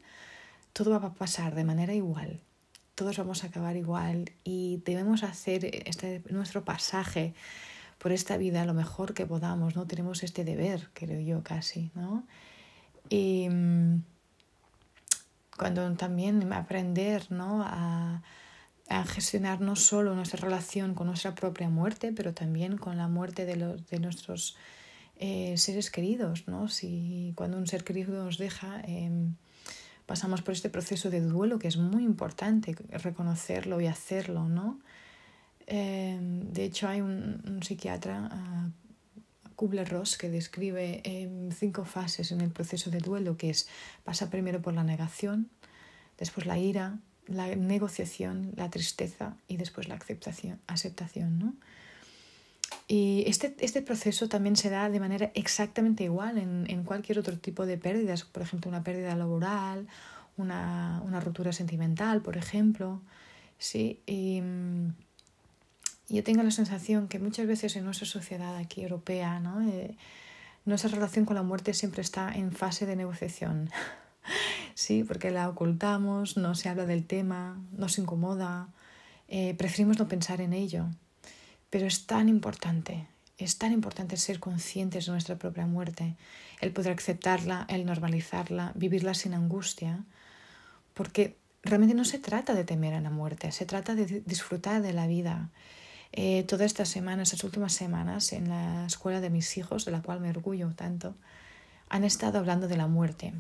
todo 0.74 0.92
va 0.92 1.08
a 1.08 1.14
pasar 1.14 1.56
de 1.56 1.64
manera 1.64 1.94
igual, 1.94 2.42
todos 2.96 3.18
vamos 3.18 3.46
a 3.46 3.48
acabar 3.48 3.78
igual 3.78 4.32
y 4.44 4.82
debemos 4.86 5.24
hacer 5.24 5.66
este, 5.88 6.22
nuestro 6.30 6.66
pasaje 6.66 7.34
por 7.98 8.12
esta 8.12 8.36
vida 8.36 8.66
lo 8.66 8.74
mejor 8.74 9.14
que 9.14 9.26
podamos, 9.26 9.76
¿no? 9.78 9.88
Tenemos 9.88 10.24
este 10.24 10.44
deber, 10.44 10.90
creo 10.94 11.22
yo, 11.22 11.44
casi, 11.44 11.92
¿no? 11.96 12.26
Y 13.10 13.48
cuando 15.58 15.92
también 15.94 16.52
aprender 16.54 17.32
¿no? 17.32 17.64
a, 17.64 18.22
gestionar 19.08 19.62
no 19.62 19.78
solo 19.78 20.16
nuestra 20.16 20.42
relación 20.42 20.96
con 20.96 21.08
nuestra 21.08 21.34
propia 21.34 21.70
muerte, 21.70 22.12
pero 22.12 22.34
también 22.34 22.78
con 22.78 22.98
la 22.98 23.08
muerte 23.08 23.46
de, 23.46 23.56
los, 23.56 23.88
de 23.88 24.00
nuestros 24.00 24.58
eh, 25.18 25.56
seres 25.58 25.90
queridos. 25.90 26.48
¿no? 26.48 26.68
Si 26.68 27.32
cuando 27.36 27.58
un 27.58 27.68
ser 27.68 27.86
querido 27.86 28.26
nos 28.26 28.38
deja, 28.38 28.82
eh, 28.86 29.10
pasamos 30.06 30.42
por 30.42 30.54
este 30.54 30.70
proceso 30.70 31.10
de 31.10 31.22
duelo 31.22 31.58
que 31.58 31.70
es 31.70 31.78
muy 31.78 32.04
importante 32.04 32.76
reconocerlo 32.90 33.80
y 33.80 33.88
hacerlo. 33.88 34.50
¿no? 34.50 34.80
Eh, 35.68 36.18
de 36.20 36.66
hecho, 36.66 36.90
hay 36.90 37.00
un, 37.00 37.60
psiquiatra, 37.64 38.30
uh, 38.30 38.81
Kubler-Ross 39.62 40.18
que 40.18 40.32
describe 40.32 41.04
cinco 41.56 41.86
fases 41.86 42.32
en 42.32 42.42
el 42.42 42.50
proceso 42.50 42.90
de 42.90 42.98
duelo, 42.98 43.38
que 43.38 43.52
es 43.52 43.70
pasa 44.04 44.32
primero 44.32 44.60
por 44.60 44.74
la 44.74 44.84
negación, 44.84 45.52
después 46.18 46.48
la 46.48 46.58
ira, 46.58 46.98
la 47.28 47.56
negociación, 47.56 48.54
la 48.56 48.72
tristeza 48.72 49.38
y 49.48 49.58
después 49.58 49.88
la 49.88 49.94
aceptación. 49.94 50.60
aceptación 50.66 51.38
¿no? 51.38 51.54
Y 52.88 53.24
este, 53.28 53.56
este 53.60 53.84
proceso 53.84 54.28
también 54.28 54.56
se 54.56 54.72
da 54.72 54.90
de 54.90 55.00
manera 55.00 55.32
exactamente 55.36 56.06
igual 56.06 56.40
en, 56.40 56.66
en 56.68 56.84
cualquier 56.84 57.20
otro 57.20 57.38
tipo 57.38 57.68
de 57.68 57.78
pérdidas, 57.78 58.24
por 58.24 58.42
ejemplo, 58.42 58.68
una 58.68 58.84
pérdida 58.84 59.16
laboral, 59.16 59.88
una, 60.38 61.04
una 61.06 61.20
ruptura 61.20 61.54
sentimental, 61.54 62.24
por 62.24 62.36
ejemplo. 62.36 63.04
Sí, 63.60 64.02
mm, 64.08 64.88
yo 66.14 66.24
tengo 66.24 66.44
la 66.44 66.52
sensación 66.52 67.08
que 67.08 67.20
muchas 67.20 67.48
veces 67.48 67.76
en 67.76 67.86
nuestra 67.86 68.08
sociedad 68.08 68.56
aquí 68.58 68.82
europea, 68.82 69.40
¿no? 69.40 69.62
Eh, 69.62 69.96
nuestra 70.66 70.92
relación 70.92 71.26
con 71.26 71.36
la 71.36 71.44
muerte 71.44 71.74
siempre 71.74 72.02
está 72.02 72.34
en 72.34 72.52
fase 72.52 72.86
de 72.86 72.96
negociación. 72.96 73.70
sí, 74.76 75.04
porque 75.04 75.32
la 75.32 75.50
ocultamos, 75.50 76.38
no 76.38 76.56
se 76.56 76.70
habla 76.70 76.86
del 76.86 77.06
tema, 77.06 77.60
nos 77.72 77.98
incomoda, 77.98 78.68
eh, 79.28 79.56
preferimos 79.56 79.98
no 79.98 80.08
pensar 80.08 80.42
en 80.42 80.54
ello. 80.54 80.88
Pero 81.70 81.88
es 81.88 82.06
tan 82.06 82.28
importante, 82.30 83.08
es 83.38 83.58
tan 83.58 83.72
importante 83.72 84.18
ser 84.18 84.40
conscientes 84.40 85.06
de 85.06 85.14
nuestra 85.14 85.38
propia 85.38 85.66
muerte, 85.66 86.16
el 86.60 86.72
poder 86.72 86.98
aceptarla, 86.98 87.66
el 87.70 87.86
normalizarla, 87.86 88.74
vivirla 88.76 89.14
sin 89.14 89.34
angustia, 89.34 90.04
porque 90.94 91.38
realmente 91.64 91.96
no 91.96 92.06
se 92.06 92.20
trata 92.20 92.54
de 92.54 92.66
temer 92.66 92.94
a 92.94 93.02
la 93.02 93.10
muerte, 93.10 93.52
se 93.52 93.66
trata 93.66 93.96
de 93.96 94.22
disfrutar 94.26 94.82
de 94.82 94.94
la 94.94 95.08
vida. 95.08 95.50
Eh, 96.14 96.44
todas 96.44 96.66
estas 96.66 96.90
semanas, 96.90 97.30
estas 97.30 97.44
últimas 97.44 97.74
semanas, 97.74 98.34
en 98.34 98.50
la 98.50 98.86
escuela 98.86 99.22
de 99.22 99.30
mis 99.30 99.58
hijos, 99.58 99.86
de 99.86 99.92
la 99.92 100.02
cual 100.02 100.20
me 100.20 100.30
orgullo 100.30 100.70
tanto, 100.76 101.16
han 101.90 102.04
estado 102.04 102.40
hablando 102.40 102.68
de 102.68 102.78
la 102.78 102.88
muerte 102.88 103.34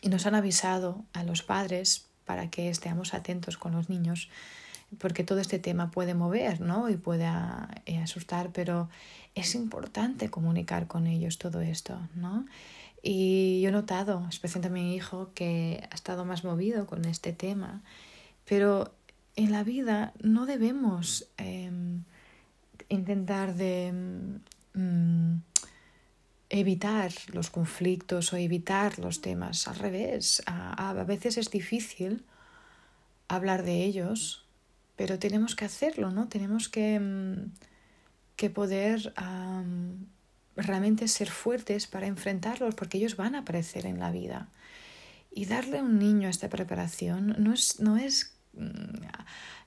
y 0.00 0.08
nos 0.08 0.26
han 0.26 0.34
avisado 0.34 1.04
a 1.12 1.24
los 1.24 1.42
padres 1.42 2.06
para 2.24 2.50
que 2.50 2.68
estemos 2.68 3.14
atentos 3.14 3.56
con 3.56 3.72
los 3.72 3.88
niños 3.88 4.28
porque 4.98 5.24
todo 5.24 5.40
este 5.40 5.58
tema 5.58 5.90
puede 5.90 6.14
mover 6.14 6.60
¿no? 6.60 6.88
y 6.88 6.96
puede 6.96 7.24
eh, 7.86 7.98
asustar, 7.98 8.50
pero 8.52 8.88
es 9.34 9.54
importante 9.54 10.30
comunicar 10.30 10.86
con 10.86 11.06
ellos 11.06 11.38
todo 11.38 11.60
esto. 11.60 11.98
¿no? 12.14 12.46
Y 13.02 13.60
yo 13.62 13.70
he 13.70 13.72
notado, 13.72 14.26
especialmente 14.28 14.68
a 14.68 14.82
mi 14.82 14.94
hijo, 14.94 15.30
que 15.34 15.86
ha 15.90 15.94
estado 15.94 16.24
más 16.24 16.44
movido 16.44 16.86
con 16.86 17.04
este 17.04 17.32
tema, 17.32 17.82
pero 18.44 18.92
en 19.36 19.52
la 19.52 19.64
vida 19.64 20.12
no 20.20 20.46
debemos 20.46 21.28
em, 21.36 22.04
intentar 22.88 23.54
de 23.54 23.92
mm, 24.74 25.36
evitar 26.50 27.12
los 27.32 27.50
conflictos 27.50 28.32
o 28.32 28.36
evitar 28.36 28.98
los 28.98 29.20
temas. 29.20 29.68
Al 29.68 29.76
revés, 29.76 30.42
a, 30.46 30.90
a 30.90 31.04
veces 31.04 31.38
es 31.38 31.50
difícil 31.50 32.24
hablar 33.28 33.62
de 33.62 33.84
ellos 33.84 34.42
pero 34.96 35.18
tenemos 35.18 35.56
que 35.56 35.64
hacerlo, 35.64 36.10
¿no? 36.10 36.28
Tenemos 36.28 36.68
que, 36.68 37.00
mm, 37.00 37.50
que 38.36 38.50
poder 38.50 39.12
realmente 40.54 41.08
ser 41.08 41.30
fuertes 41.30 41.86
para 41.86 42.06
enfrentarlos, 42.06 42.74
porque 42.74 42.98
ellos 42.98 43.16
van 43.16 43.34
a 43.34 43.40
aparecer 43.40 43.86
en 43.86 43.98
la 43.98 44.10
vida. 44.10 44.48
Y 45.30 45.46
darle 45.46 45.78
a 45.78 45.82
un 45.82 45.98
niño 45.98 46.28
esta 46.28 46.48
preparación 46.48 47.34
no 47.38 47.52
es, 47.54 47.80
no 47.80 47.96
es, 47.96 48.36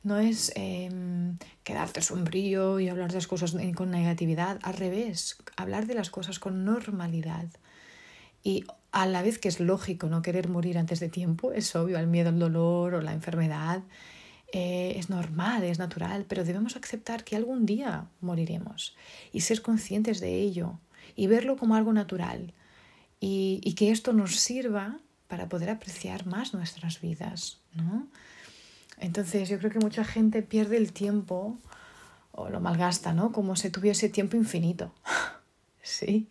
no 0.03 0.17
es 0.19 0.51
em, 0.55 1.37
quedarte 1.63 2.01
sombrío 2.01 2.79
y 2.79 2.89
hablar 2.89 3.09
de 3.09 3.15
las 3.15 3.27
cosas 3.27 3.55
con 3.75 3.91
negatividad, 3.91 4.59
al 4.61 4.75
revés, 4.75 5.37
hablar 5.57 5.87
de 5.87 5.95
las 5.95 6.09
cosas 6.09 6.39
con 6.39 6.63
normalidad. 6.63 7.47
Y 8.43 8.65
a 8.91 9.07
la 9.07 9.23
vez 9.23 9.39
que 9.39 9.47
es 9.47 9.59
lógico 9.59 10.07
no 10.07 10.21
querer 10.21 10.47
morir 10.47 10.77
antes 10.77 10.99
de 10.99 11.09
tiempo, 11.09 11.51
es 11.51 11.75
obvio, 11.75 11.97
el 11.97 12.07
miedo 12.07 12.29
al 12.29 12.39
dolor 12.39 12.93
o 12.93 13.01
la 13.01 13.13
enfermedad, 13.13 13.81
eh, 14.53 14.93
es 14.97 15.09
normal, 15.09 15.63
es 15.63 15.79
natural, 15.79 16.25
pero 16.29 16.43
debemos 16.43 16.75
aceptar 16.75 17.23
que 17.23 17.35
algún 17.35 17.65
día 17.65 18.05
moriremos 18.21 18.95
y 19.33 19.41
ser 19.41 19.63
conscientes 19.63 20.19
de 20.19 20.35
ello 20.39 20.79
y 21.15 21.27
verlo 21.27 21.57
como 21.57 21.75
algo 21.75 21.91
natural 21.91 22.53
y, 23.19 23.59
y 23.63 23.73
que 23.73 23.89
esto 23.89 24.13
nos 24.13 24.35
sirva 24.35 24.99
para 25.27 25.49
poder 25.49 25.71
apreciar 25.71 26.27
más 26.27 26.53
nuestras 26.53 27.01
vidas, 27.01 27.59
¿no? 27.73 28.07
Entonces 28.97 29.49
yo 29.49 29.57
creo 29.59 29.71
que 29.71 29.79
mucha 29.79 30.03
gente 30.03 30.41
pierde 30.41 30.77
el 30.77 30.93
tiempo 30.93 31.57
o 32.31 32.49
lo 32.49 32.59
malgasta, 32.59 33.13
¿no? 33.13 33.31
Como 33.31 33.55
si 33.55 33.69
tuviese 33.69 34.09
tiempo 34.09 34.35
infinito. 34.35 34.93
sí. 35.81 36.29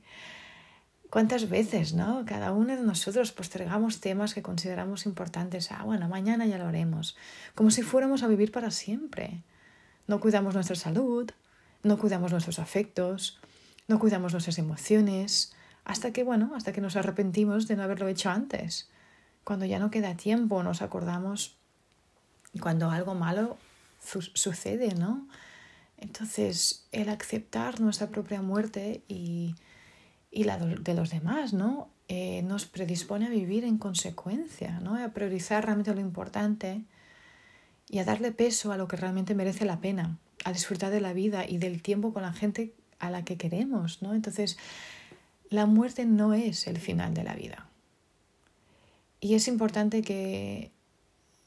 ¿Cuántas 1.11 1.49
veces, 1.49 1.95
no? 1.95 2.25
Cada 2.27 2.53
uno 2.53 2.77
de 2.77 2.83
nosotros 2.83 3.31
postergamos 3.31 4.01
temas 4.01 4.35
que 4.35 4.43
consideramos 4.43 5.07
importantes. 5.07 5.71
Ah, 5.71 5.85
bueno, 5.85 6.09
mañana 6.09 6.45
ya 6.47 6.59
lo 6.59 6.67
haremos. 6.67 7.17
Como 7.55 7.71
si 7.71 7.83
fuéramos 7.83 8.23
a 8.23 8.27
vivir 8.27 8.51
para 8.51 8.71
siempre. 8.71 9.45
No 10.09 10.19
cuidamos 10.19 10.55
nuestra 10.55 10.75
salud, 10.75 11.31
no 11.85 11.99
cuidamos 11.99 12.33
nuestros 12.33 12.59
afectos, 12.59 13.39
no 13.87 13.99
cuidamos 13.99 14.33
nuestras 14.33 14.59
emociones, 14.59 15.55
hasta 15.85 16.13
que, 16.13 16.25
bueno, 16.25 16.53
hasta 16.57 16.73
que 16.73 16.81
nos 16.81 16.97
arrepentimos 16.97 17.69
de 17.69 17.77
no 17.77 17.85
haberlo 17.85 18.09
hecho 18.09 18.31
antes. 18.31 18.91
Cuando 19.45 19.67
ya 19.67 19.79
no 19.79 19.91
queda 19.91 20.17
tiempo, 20.17 20.63
nos 20.63 20.83
acordamos 20.83 21.59
cuando 22.59 22.91
algo 22.91 23.15
malo 23.15 23.57
sucede, 24.01 24.95
¿no? 24.95 25.27
Entonces, 25.97 26.87
el 26.93 27.09
aceptar 27.09 27.81
nuestra 27.81 28.09
propia 28.09 28.43
muerte 28.43 29.03
y 29.09 29.55
y 30.35 30.45
la 30.45 30.59
de 30.59 30.95
los 30.95 31.11
demás, 31.11 31.53
¿no? 31.53 31.89
Eh, 32.09 32.43
nos 32.43 32.67
predispone 32.67 33.27
a 33.27 33.31
vivir 33.31 33.65
en 33.65 33.79
consecuencia, 33.79 34.81
¿no? 34.81 34.97
A 35.03 35.09
priorizar 35.11 35.65
realmente 35.65 35.95
lo 35.95 36.01
importante 36.01 36.83
y 37.89 38.01
a 38.01 38.05
darle 38.05 38.33
peso 38.33 38.73
a 38.73 38.77
lo 38.77 38.89
que 38.89 38.97
realmente 38.97 39.35
merece 39.35 39.65
la 39.65 39.81
pena, 39.81 40.19
a 40.45 40.53
disfrutar 40.53 40.91
de 40.91 41.01
la 41.01 41.13
vida 41.13 41.49
y 41.49 41.59
del 41.59 41.81
tiempo 41.81 42.13
con 42.13 42.23
la 42.23 42.33
gente 42.33 42.75
a 42.99 43.11
la 43.11 43.25
que 43.25 43.37
queremos, 43.37 44.03
¿no? 44.03 44.13
Entonces, 44.13 44.59
la 45.51 45.67
muerte 45.67 46.05
no 46.05 46.35
es 46.35 46.67
el 46.67 46.79
final 46.79 47.15
de 47.15 47.23
la 47.23 47.35
vida. 47.35 47.69
Y 49.21 49.35
es 49.35 49.47
importante 49.47 50.03
que 50.03 50.73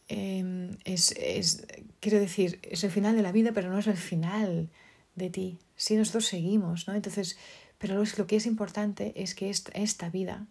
em, 0.08 0.57
es, 0.88 1.12
es, 1.12 1.68
quiero 2.00 2.20
decir, 2.20 2.60
es 2.64 2.84
el 2.84 2.92
final 2.92 3.16
de 3.16 3.22
la 3.22 3.32
vida, 3.32 3.52
pero 3.54 3.70
no 3.70 3.78
es 3.78 3.88
el 3.88 3.98
final 3.98 4.70
de 5.16 5.30
ti. 5.30 5.60
Si 5.76 5.96
nosotros 5.96 6.26
seguimos, 6.26 6.88
¿no? 6.88 6.96
Entonces, 6.96 7.38
pero 7.78 8.02
lo 8.18 8.28
que 8.28 8.38
es 8.38 8.46
importante 8.46 9.14
es 9.22 9.36
que 9.36 9.50
esta, 9.50 10.10
vida 10.10 10.48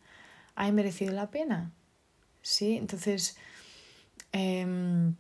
ha 0.55 0.70
merecido 0.70 1.12
la 1.12 1.31
pena. 1.31 1.72
¿sí? 2.42 2.77
Entonces, 2.77 3.37
em, 4.33 5.14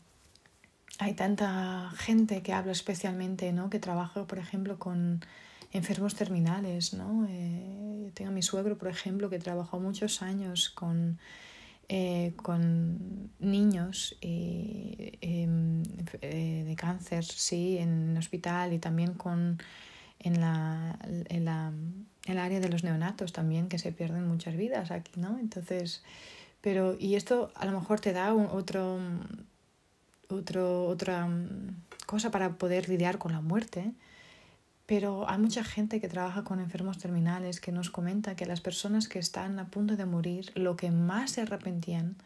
hay 0.98 1.14
tanta 1.14 1.90
gente 1.96 2.42
que 2.42 2.52
habla 2.52 2.72
especialmente, 2.72 3.52
¿no? 3.52 3.70
que 3.70 3.78
trabaja, 3.78 4.26
por 4.26 4.38
ejemplo, 4.38 4.78
con 4.78 5.20
enfermos 5.72 6.14
terminales. 6.14 6.92
¿no? 6.92 7.26
Eh, 7.28 8.10
tengo 8.14 8.30
a 8.30 8.34
mi 8.34 8.42
suegro, 8.42 8.78
por 8.78 8.88
ejemplo, 8.88 9.30
que 9.30 9.38
trabajó 9.38 9.80
muchos 9.80 10.22
años 10.22 10.68
con, 10.70 11.18
eh, 11.88 12.32
con 12.36 13.30
niños 13.38 14.16
em, 14.20 15.82
eh, 16.20 16.64
de 16.66 16.76
cáncer 16.76 17.24
sí, 17.24 17.78
en 17.78 18.10
el 18.10 18.18
hospital 18.18 18.72
y 18.72 18.78
también 18.78 19.14
con 19.14 19.58
en 20.18 20.40
la, 20.40 20.98
en 21.28 21.44
la 21.44 21.72
el 22.26 22.38
área 22.38 22.60
de 22.60 22.68
los 22.68 22.84
neonatos 22.84 23.32
también, 23.32 23.68
que 23.68 23.78
se 23.78 23.92
pierden 23.92 24.26
muchas 24.26 24.56
vidas 24.56 24.90
aquí, 24.90 25.12
¿no? 25.16 25.38
Entonces, 25.38 26.02
pero, 26.60 26.96
y 26.98 27.14
esto 27.14 27.50
a 27.54 27.64
lo 27.66 27.72
mejor 27.72 28.00
te 28.00 28.12
da 28.12 28.34
otro, 28.34 28.98
otro, 30.28 30.86
otra 30.86 31.28
cosa 32.04 32.30
para 32.30 32.54
poder 32.54 32.88
lidiar 32.88 33.18
con 33.18 33.32
la 33.32 33.40
muerte, 33.40 33.92
pero 34.86 35.28
hay 35.28 35.38
mucha 35.38 35.64
gente 35.64 36.00
que 36.00 36.08
trabaja 36.08 36.44
con 36.44 36.60
enfermos 36.60 36.98
terminales 36.98 37.60
que 37.60 37.72
nos 37.72 37.90
comenta 37.90 38.36
que 38.36 38.46
las 38.46 38.60
personas 38.60 39.08
que 39.08 39.18
están 39.18 39.58
a 39.58 39.68
punto 39.68 39.96
de 39.96 40.06
morir, 40.06 40.52
lo 40.54 40.76
que 40.76 40.90
más 40.90 41.32
se 41.32 41.42
arrepentían 41.42 42.16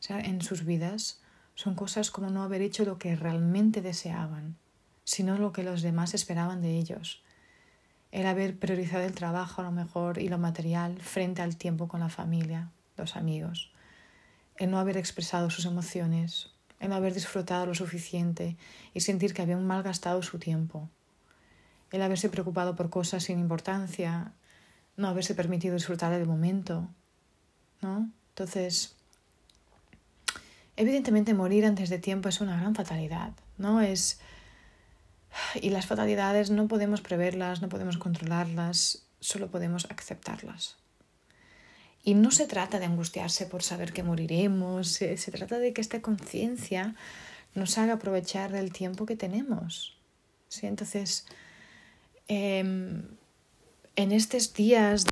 o 0.00 0.02
sea, 0.02 0.18
en 0.18 0.40
sus 0.40 0.64
vidas 0.64 1.20
son 1.54 1.74
cosas 1.74 2.10
como 2.10 2.30
no 2.30 2.42
haber 2.42 2.62
hecho 2.62 2.86
lo 2.86 2.98
que 2.98 3.16
realmente 3.16 3.82
deseaban, 3.82 4.56
sino 5.04 5.36
lo 5.36 5.52
que 5.52 5.62
los 5.62 5.82
demás 5.82 6.14
esperaban 6.14 6.62
de 6.62 6.78
ellos. 6.78 7.22
El 8.10 8.26
haber 8.26 8.58
priorizado 8.58 9.04
el 9.04 9.14
trabajo 9.14 9.60
a 9.60 9.64
lo 9.66 9.70
mejor 9.70 10.18
y 10.18 10.28
lo 10.28 10.38
material 10.38 10.98
frente 11.02 11.42
al 11.42 11.56
tiempo 11.56 11.86
con 11.86 12.00
la 12.00 12.08
familia, 12.08 12.70
los 12.96 13.14
amigos, 13.14 13.70
el 14.56 14.70
no 14.70 14.78
haber 14.78 14.96
expresado 14.96 15.50
sus 15.50 15.66
emociones, 15.66 16.50
el 16.80 16.88
no 16.88 16.94
haber 16.94 17.12
disfrutado 17.12 17.66
lo 17.66 17.74
suficiente 17.74 18.56
y 18.94 19.00
sentir 19.00 19.34
que 19.34 19.42
habían 19.42 19.66
malgastado 19.66 20.22
su 20.22 20.38
tiempo, 20.38 20.88
el 21.90 22.02
haberse 22.02 22.28
preocupado 22.28 22.76
por 22.76 22.90
cosas 22.90 23.24
sin 23.24 23.38
importancia, 23.38 24.32
no 24.96 25.08
haberse 25.08 25.34
permitido 25.34 25.74
disfrutar 25.74 26.12
del 26.12 26.26
momento, 26.26 26.88
¿no? 27.80 28.10
Entonces, 28.30 28.94
evidentemente 30.76 31.34
morir 31.34 31.64
antes 31.66 31.88
de 31.88 31.98
tiempo 31.98 32.28
es 32.28 32.40
una 32.40 32.58
gran 32.58 32.74
fatalidad, 32.74 33.32
¿no? 33.58 33.80
Es 33.80 34.20
y 35.60 35.70
las 35.70 35.86
fatalidades 35.86 36.50
no 36.50 36.68
podemos 36.68 37.00
preverlas, 37.00 37.62
no 37.62 37.68
podemos 37.68 37.98
controlarlas, 37.98 39.04
solo 39.20 39.50
podemos 39.50 39.86
aceptarlas. 39.90 40.76
Y 42.02 42.14
no 42.14 42.30
se 42.30 42.46
trata 42.46 42.78
de 42.78 42.86
angustiarse 42.86 43.46
por 43.46 43.62
saber 43.62 43.92
que 43.92 44.02
moriremos, 44.02 44.88
se, 44.88 45.16
trata 45.16 45.58
de 45.58 45.72
que 45.72 45.80
esta 45.80 46.00
conciencia 46.00 46.94
nos 47.54 47.76
haga 47.78 47.94
aprovechar 47.94 48.52
del 48.52 48.72
tiempo 48.72 49.04
que 49.04 49.16
tenemos. 49.16 49.98
¿sí? 50.48 50.66
Entonces, 50.66 51.26
em, 52.30 53.02
en 53.96 54.12
estos 54.12 54.54
días 54.54 55.04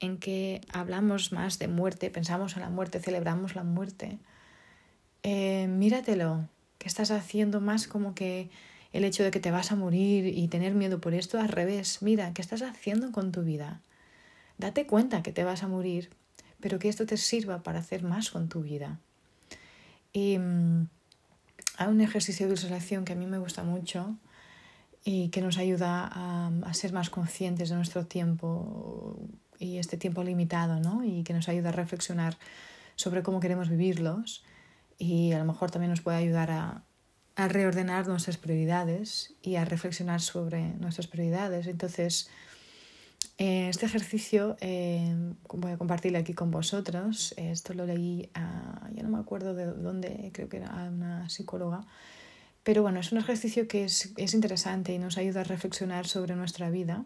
en 0.00 0.18
que 0.18 0.60
hablamos 0.72 1.32
más 1.32 1.58
de 1.58 1.66
muerte, 1.66 2.08
pensamos 2.08 2.54
en 2.54 2.62
la 2.62 2.70
muerte, 2.70 3.00
celebramos 3.00 3.56
la 3.56 3.64
muerte, 3.64 4.18
eh, 5.24 5.66
míratelo, 5.66 6.48
que 6.78 6.86
estás 6.86 7.10
haciendo 7.10 7.60
más 7.60 7.88
como 7.88 8.14
que 8.14 8.48
el 8.92 9.02
hecho 9.02 9.24
de 9.24 9.32
que 9.32 9.40
te 9.40 9.50
vas 9.50 9.72
a 9.72 9.76
morir 9.76 10.26
y 10.26 10.46
tener 10.46 10.74
miedo 10.74 11.00
por 11.00 11.14
esto, 11.14 11.40
al 11.40 11.48
revés, 11.48 12.00
mira, 12.00 12.32
¿qué 12.32 12.42
estás 12.42 12.62
haciendo 12.62 13.10
con 13.10 13.32
tu 13.32 13.42
vida? 13.42 13.80
Date 14.56 14.86
cuenta 14.86 15.22
que 15.22 15.32
te 15.32 15.42
vas 15.42 15.64
a 15.64 15.68
morir, 15.68 16.10
pero 16.60 16.78
que 16.78 16.88
esto 16.88 17.06
te 17.06 17.16
sirva 17.16 17.64
para 17.64 17.80
hacer 17.80 18.04
más 18.04 18.30
con 18.30 18.48
tu 18.48 18.62
vida. 18.62 19.00
Y 20.12 20.38
mm, 20.38 20.86
hay 21.76 21.88
un 21.88 22.00
ejercicio 22.00 22.46
de 22.46 22.52
visualización 22.52 23.04
que 23.04 23.14
a 23.14 23.16
mí 23.16 23.26
me 23.26 23.38
gusta 23.38 23.64
mucho 23.64 24.16
y 25.04 25.28
que 25.28 25.42
nos 25.42 25.58
ayuda 25.58 26.08
a, 26.10 26.50
a 26.64 26.74
ser 26.74 26.92
más 26.92 27.10
conscientes 27.10 27.68
de 27.68 27.76
nuestro 27.76 28.06
tiempo 28.06 29.18
y 29.58 29.78
este 29.78 29.96
tiempo 29.96 30.24
limitado, 30.24 30.80
¿no? 30.80 31.04
Y 31.04 31.22
que 31.22 31.34
nos 31.34 31.48
ayuda 31.48 31.68
a 31.68 31.72
reflexionar 31.72 32.36
sobre 32.96 33.22
cómo 33.22 33.40
queremos 33.40 33.68
vivirlos 33.68 34.44
y 34.98 35.32
a 35.32 35.38
lo 35.38 35.44
mejor 35.44 35.70
también 35.70 35.90
nos 35.90 36.00
puede 36.00 36.16
ayudar 36.18 36.50
a, 36.50 36.82
a 37.36 37.48
reordenar 37.48 38.06
nuestras 38.06 38.36
prioridades 38.36 39.34
y 39.42 39.56
a 39.56 39.64
reflexionar 39.64 40.20
sobre 40.20 40.74
nuestras 40.74 41.06
prioridades. 41.06 41.66
Entonces, 41.66 42.30
eh, 43.38 43.68
este 43.68 43.86
ejercicio 43.86 44.56
eh, 44.60 45.14
voy 45.48 45.72
a 45.72 45.76
compartirlo 45.76 46.18
aquí 46.18 46.34
con 46.34 46.50
vosotros. 46.50 47.34
Esto 47.36 47.74
lo 47.74 47.86
leí, 47.86 48.30
a, 48.34 48.88
ya 48.94 49.02
no 49.02 49.08
me 49.08 49.18
acuerdo 49.18 49.54
de 49.54 49.66
dónde, 49.66 50.30
creo 50.32 50.48
que 50.48 50.58
era 50.58 50.72
una 50.72 51.28
psicóloga. 51.28 51.84
Pero 52.64 52.82
bueno, 52.82 53.00
es 53.00 53.12
un 53.12 53.18
ejercicio 53.18 53.68
que 53.68 53.84
es, 53.84 54.12
es 54.16 54.34
interesante 54.34 54.92
y 54.92 54.98
nos 54.98 55.18
ayuda 55.18 55.42
a 55.42 55.44
reflexionar 55.44 56.06
sobre 56.06 56.34
nuestra 56.34 56.70
vida 56.70 57.04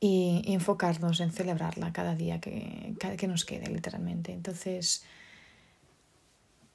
y, 0.00 0.42
enfocarnos 0.46 1.20
en 1.20 1.32
celebrarla 1.32 1.92
cada 1.92 2.14
día 2.14 2.40
que, 2.40 2.94
que 3.18 3.28
nos 3.28 3.44
quede, 3.44 3.68
literalmente. 3.68 4.32
Entonces, 4.32 5.04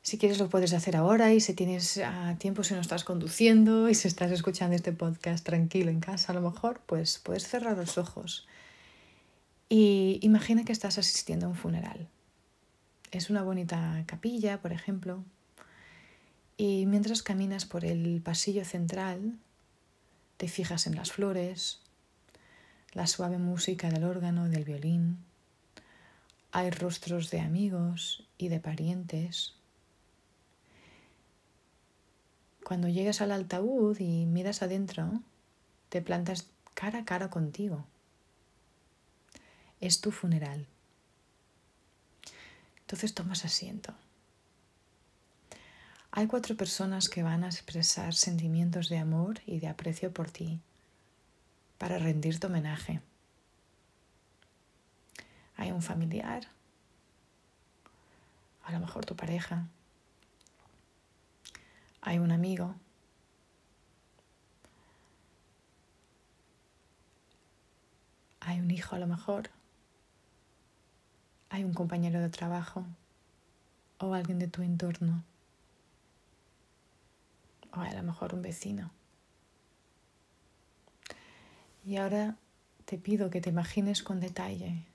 si 0.02 0.18
quieres 0.18 0.40
lo 0.40 0.50
puedes 0.50 0.74
hacer 0.74 0.96
ahora 0.96 1.32
y 1.34 1.40
si 1.40 1.54
tienes 1.54 2.00
ah, 2.04 2.36
tiempo, 2.40 2.64
si 2.64 2.74
no 2.74 2.82
estás 2.82 3.04
conduciendo 3.04 3.90
y 3.90 3.96
si 3.96 4.08
estás 4.08 4.32
escuchando 4.32 4.76
este 4.76 4.92
podcast 4.92 5.46
tranquilo 5.46 5.92
en 5.92 6.00
casa 6.00 6.32
a 6.32 6.36
lo 6.36 6.42
mejor, 6.42 6.82
pues 6.86 7.20
puedes 7.20 7.48
cerrar 7.48 7.78
los 7.78 7.98
ojos. 7.98 8.48
Y 9.70 10.20
imagina 10.22 10.66
que 10.66 10.74
estás 10.74 10.98
asistiendo 10.98 11.46
a 11.46 11.50
un 11.50 11.56
funeral. 11.56 12.10
Es 13.12 13.30
una 13.30 13.44
bonita 13.44 14.04
capilla, 14.08 14.62
por 14.62 14.74
ejemplo. 14.74 15.24
Y 16.63 16.86
mientras 16.86 17.24
caminas 17.24 17.65
por 17.65 17.86
el 17.86 18.21
pasillo 18.21 18.63
central, 18.65 19.39
te 20.38 20.47
fijas 20.47 20.86
en 20.86 20.95
las 20.95 21.12
flores, 21.12 21.80
la 22.93 23.08
suave 23.08 23.39
música 23.39 23.89
del 23.89 24.04
órgano, 24.04 24.47
del 24.47 24.63
violín. 24.63 25.17
Hay 26.52 26.69
rostros 26.69 27.32
de 27.32 27.39
amigos 27.39 28.28
y 28.38 28.50
de 28.50 28.60
parientes 28.60 29.56
Cuando 32.63 32.89
llegas 32.89 33.21
al 33.21 33.32
altaúd 33.32 34.00
y 34.00 34.28
miras 34.28 34.62
adentro, 34.62 35.19
te 35.89 36.04
plantas 36.04 36.52
cara 36.76 37.00
a 37.00 37.06
cara 37.06 37.32
contigo. 37.32 37.88
Es 39.80 40.00
tu 40.00 40.12
funeral. 40.12 40.67
Entonces 42.82 43.15
tomas 43.15 43.45
asiento. 43.45 43.95
Hay 46.13 46.28
cuatro 46.28 46.58
personas 46.58 47.08
que 47.08 47.24
van 47.24 47.43
a 47.43 47.47
expresar 47.47 48.13
sentimientos 48.13 48.89
de 48.89 48.97
amor 48.97 49.39
y 49.45 49.60
de 49.60 49.67
aprecio 49.67 50.12
por 50.12 50.30
ti 50.30 50.60
para 51.78 51.97
rendirte 52.00 52.47
homenaje. 52.47 53.02
Hay 55.56 55.71
un 55.71 55.82
familiar, 55.82 56.47
a 58.63 58.71
lo 58.71 58.80
mejor 58.80 59.06
tu 59.06 59.15
pareja, 59.15 59.67
hay 62.02 62.17
un 62.17 62.32
amigo. 62.32 62.76
Hay 68.39 68.60
un 68.60 68.71
hijo 68.71 68.95
a 68.95 69.00
lo 69.00 69.06
mejor. 69.08 69.52
Hay 71.50 71.63
un 71.63 71.74
compañero 71.74 72.19
de 72.19 72.30
trabajo 72.30 72.86
o 74.00 74.15
alguien 74.15 74.39
de 74.39 74.47
tu 74.47 74.63
entorno. 74.63 75.24
O 77.74 77.80
a 77.80 77.94
lo 77.94 78.04
mejor 78.04 78.34
un 78.34 78.42
vecino. 78.42 78.92
Y 81.86 81.98
ahora 81.98 82.36
te 82.86 82.98
pido 82.98 83.30
que 83.30 83.42
te 83.42 83.50
imagines 83.50 84.04
con 84.04 84.20
detalle 84.20 84.86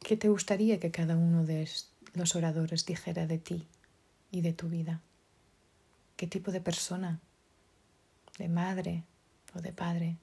qué 0.00 0.16
te 0.16 0.28
gustaría 0.28 0.80
que 0.80 0.90
cada 0.90 1.16
uno 1.16 1.44
de 1.44 1.68
los 2.14 2.34
oradores 2.34 2.86
dijera 2.86 3.26
de 3.26 3.38
ti 3.38 3.66
y 4.30 4.40
de 4.40 4.52
tu 4.52 4.68
vida 4.68 5.00
qué 6.20 6.26
tipo 6.26 6.50
de 6.50 6.60
persona, 6.60 7.18
de 8.36 8.50
madre 8.50 9.04
o 9.54 9.62
de 9.62 9.72
padre, 9.72 10.18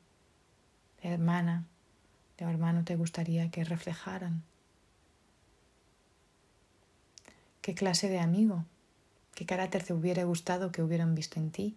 de 1.02 1.10
hermana, 1.10 1.66
de 2.38 2.46
hermano 2.46 2.84
te 2.84 2.96
gustaría 2.96 3.50
que 3.50 3.64
reflejaran. 3.64 4.44
¿Qué 7.64 7.74
clase 7.74 8.10
de 8.10 8.20
amigo? 8.20 8.64
¿Qué 9.38 9.46
carácter 9.46 9.84
te 9.84 9.94
hubiera 9.94 10.24
gustado 10.24 10.72
que 10.72 10.82
hubieran 10.82 11.14
visto 11.14 11.40
en 11.40 11.52
ti? 11.52 11.76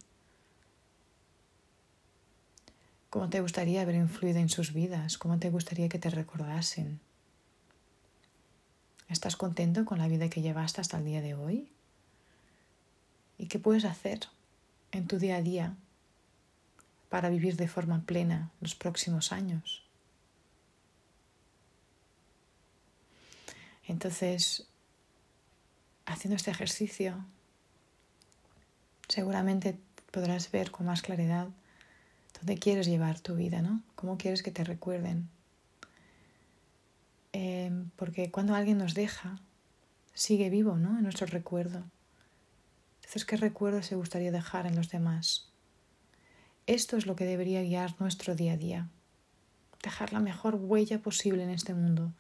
¿Cómo 3.11 3.29
te 3.29 3.43
gustaría 3.43 3.83
haber 3.83 3.97
influido 3.97 4.39
en 4.39 4.49
sus 4.49 4.73
vidas? 4.73 5.19
¿Cómo 5.19 5.39
te 5.39 5.51
gustaría 5.51 5.91
que 5.91 5.99
te 5.99 6.09
recordasen? 6.09 7.01
¿Estás 9.11 9.37
contento 9.37 9.85
con 9.85 9.99
la 9.99 10.09
vida 10.09 10.31
que 10.31 10.41
llevaste 10.41 10.81
hasta 10.81 10.97
el 10.97 11.05
día 11.05 11.21
de 11.21 11.35
hoy? 11.35 11.69
y 13.41 13.47
qué 13.47 13.59
puedes 13.59 13.87
hacer 13.87 14.21
en 14.93 15.07
tu 15.07 15.19
día 15.19 15.37
a 15.37 15.43
día 15.43 15.75
para 17.09 17.31
vivir 17.31 17.57
de 17.57 17.69
forma 17.69 18.03
plena 18.05 18.51
los 18.61 18.75
próximos 18.75 19.33
años. 19.33 19.83
Entonces, 23.89 24.67
haciendo 26.05 26.37
este 26.37 26.51
ejercicio, 26.51 27.25
seguramente 29.11 29.79
podrás 30.11 30.51
ver 30.51 30.71
con 30.71 30.87
más 30.87 31.03
claridad 31.03 31.49
dónde 32.39 32.59
quieres 32.59 32.87
llevar 32.87 33.21
tu 33.21 33.35
vida, 33.35 33.61
¿no? 33.61 33.83
Cómo 33.95 34.17
quieres 34.17 34.43
que 34.43 34.51
te 34.51 34.65
recuerden. 34.65 35.29
Eh, 37.33 37.71
porque 37.97 38.31
cuando 38.31 38.55
alguien 38.55 38.79
nos 38.79 38.95
deja, 38.95 39.39
sigue 40.15 40.49
vivo, 40.49 40.77
¿no? 40.77 40.97
En 40.97 41.03
nuestro 41.03 41.27
recuerdo. 41.27 41.85
Entonces, 42.97 43.25
¿qué 43.25 43.37
recuerdos 43.37 43.87
se 43.87 43.97
gustaría 43.97 44.33
dejar 44.33 44.67
en 44.67 44.77
los 44.77 44.91
demás? 44.91 45.49
Esto 46.67 46.97
es 46.97 47.07
lo 47.07 47.17
que 47.17 47.25
debería 47.25 47.63
guiar 47.63 47.95
nuestro 47.99 48.35
día 48.35 48.53
a 48.53 48.57
día. 48.57 48.89
Dejar 49.83 50.13
la 50.13 50.21
mejor 50.21 50.55
huella 50.55 51.01
posible 51.01 51.43
en 51.43 51.51
este 51.51 51.75
mundo. 51.75 52.13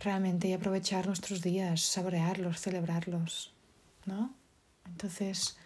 Realmente 0.00 0.48
y 0.48 0.52
aprovechar 0.52 1.06
nuestros 1.06 1.42
días, 1.42 1.82
saborearlos, 1.82 2.60
celebrarlos. 2.60 3.52
¿No? 4.06 4.34
Entonces, 4.86 5.56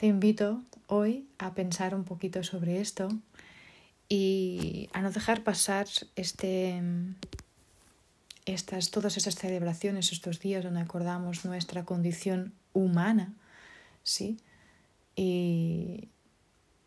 te 0.00 0.06
invito 0.06 0.62
hoy 0.86 1.28
a 1.36 1.52
pensar 1.52 1.94
un 1.94 2.04
poquito 2.04 2.42
sobre 2.42 2.80
esto 2.80 3.10
y 4.08 4.88
a 4.94 5.02
no 5.02 5.10
dejar 5.10 5.44
pasar 5.44 5.88
este, 6.16 6.80
estas, 8.46 8.90
todas 8.90 9.18
esas 9.18 9.34
celebraciones, 9.34 10.10
estos 10.10 10.40
días 10.40 10.64
donde 10.64 10.80
acordamos 10.80 11.44
nuestra 11.44 11.84
condición 11.84 12.54
humana 12.72 13.34
¿sí? 14.02 14.38
Y 15.16 16.08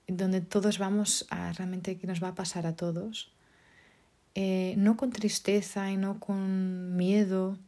donde 0.07 0.41
todos 0.41 0.79
vamos 0.79 1.27
a 1.29 1.53
realmente 1.53 1.99
que 1.99 2.07
nos 2.07 2.23
va 2.23 2.29
a 2.29 2.35
pasar 2.35 2.65
a 2.65 2.75
todos, 2.75 3.31
eh, 4.33 4.73
no 4.75 4.97
con 4.97 5.11
tristeza 5.11 5.91
y 5.91 5.97
no 5.97 6.19
con 6.19 6.95
miedo, 6.95 7.59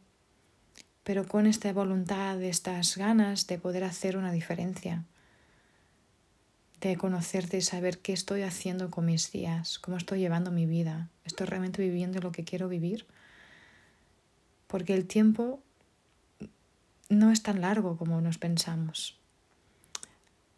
pero 1.04 1.24
con 1.28 1.46
esta 1.46 1.72
voluntad, 1.72 2.42
estas 2.42 2.96
ganas 2.96 3.46
de 3.46 3.58
poder 3.58 3.84
hacer 3.84 4.16
una 4.16 4.32
diferencia, 4.32 5.04
conocerte 6.94 7.56
y 7.56 7.62
saber 7.62 7.98
qué 7.98 8.12
estoy 8.12 8.42
haciendo 8.42 8.88
con 8.90 9.06
mis 9.06 9.32
días, 9.32 9.80
cómo 9.80 9.96
estoy 9.96 10.20
llevando 10.20 10.52
mi 10.52 10.66
vida, 10.66 11.08
estoy 11.24 11.46
realmente 11.46 11.82
viviendo 11.82 12.20
lo 12.20 12.30
que 12.30 12.44
quiero 12.44 12.68
vivir, 12.68 13.06
porque 14.68 14.94
el 14.94 15.06
tiempo 15.06 15.60
no 17.08 17.32
es 17.32 17.42
tan 17.42 17.60
largo 17.60 17.96
como 17.96 18.20
nos 18.20 18.38
pensamos. 18.38 19.18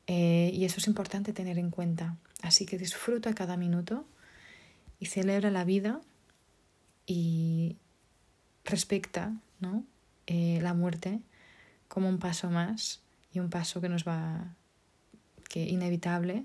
Eh, 0.07 0.51
y 0.53 0.65
eso 0.65 0.81
es 0.81 0.87
importante 0.87 1.33
tener 1.33 1.59
en 1.59 1.71
cuenta. 1.71 2.17
Así 2.43 2.67
que 2.67 2.77
disfruta 2.79 3.35
cada 3.35 3.57
minuto 3.57 4.07
y 5.01 5.07
celebra 5.07 5.51
la 5.51 5.65
vida 5.65 6.01
y 7.07 7.77
respecta 8.65 9.33
¿no? 9.61 9.85
Eh, 10.27 10.59
la 10.63 10.75
muerte 10.75 11.21
como 11.89 12.09
un 12.09 12.19
paso 12.19 12.51
más 12.51 13.01
y 13.33 13.39
un 13.39 13.51
paso 13.51 13.81
que 13.81 13.89
nos 13.89 14.07
va 14.07 14.55
que 15.49 15.65
inevitable, 15.65 16.45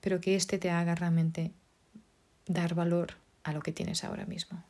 pero 0.00 0.20
que 0.20 0.36
éste 0.36 0.58
te 0.58 0.70
haga 0.70 0.94
realmente 0.94 1.52
dar 2.46 2.74
valor 2.74 3.14
a 3.42 3.52
lo 3.52 3.60
que 3.60 3.72
tienes 3.72 4.04
ahora 4.04 4.26
mismo. 4.26 4.62